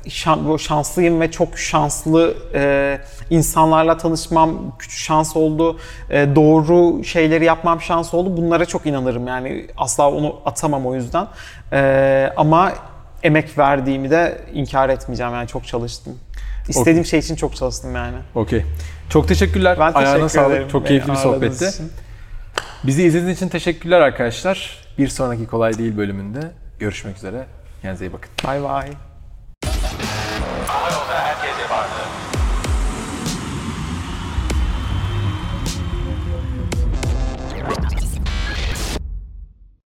şan, 0.09 0.57
şanslıyım 0.57 1.21
ve 1.21 1.31
çok 1.31 1.59
şanslı 1.59 2.35
e, 2.55 2.99
insanlarla 3.31 3.97
tanışmam 3.97 4.77
küçük 4.79 4.99
şans 4.99 5.37
oldu. 5.37 5.79
E, 6.11 6.35
doğru 6.37 7.05
şeyleri 7.05 7.45
yapmam 7.45 7.81
şans 7.81 8.15
oldu. 8.15 8.37
Bunlara 8.37 8.65
çok 8.65 8.87
inanırım 8.87 9.27
yani 9.27 9.67
asla 9.77 10.11
onu 10.11 10.41
atamam 10.45 10.87
o 10.87 10.95
yüzden. 10.95 11.27
E, 11.73 12.33
ama 12.37 12.73
emek 13.23 13.59
verdiğimi 13.59 14.11
de 14.11 14.41
inkar 14.53 14.89
etmeyeceğim 14.89 15.33
yani 15.33 15.49
çok 15.49 15.67
çalıştım. 15.67 16.19
istediğim 16.69 17.05
şey 17.05 17.19
için 17.19 17.37
çok 17.37 17.57
çalıştım 17.57 17.95
yani. 17.95 18.17
Okey. 18.35 18.65
Çok 19.09 19.29
teşekkürler. 19.29 19.77
Ben 19.81 19.93
teşekkür 19.93 20.07
Ayağına 20.07 20.29
sağlık. 20.29 20.71
Çok 20.71 20.87
keyifli 20.87 21.11
bir 21.11 21.17
sohbetti. 21.17 21.69
için. 21.69 21.93
Bizi 22.85 23.03
izlediğiniz 23.03 23.37
için 23.37 23.49
teşekkürler 23.49 24.01
arkadaşlar. 24.01 24.83
Bir 24.99 25.09
sonraki 25.09 25.47
Kolay 25.47 25.79
Değil 25.79 25.97
bölümünde 25.97 26.62
görüşmek 26.83 27.17
üzere. 27.17 27.47
Kendinize 27.83 28.07
iyi 28.07 28.13
bakın. 28.13 28.31
Bay 28.45 28.63
bay. 28.63 29.12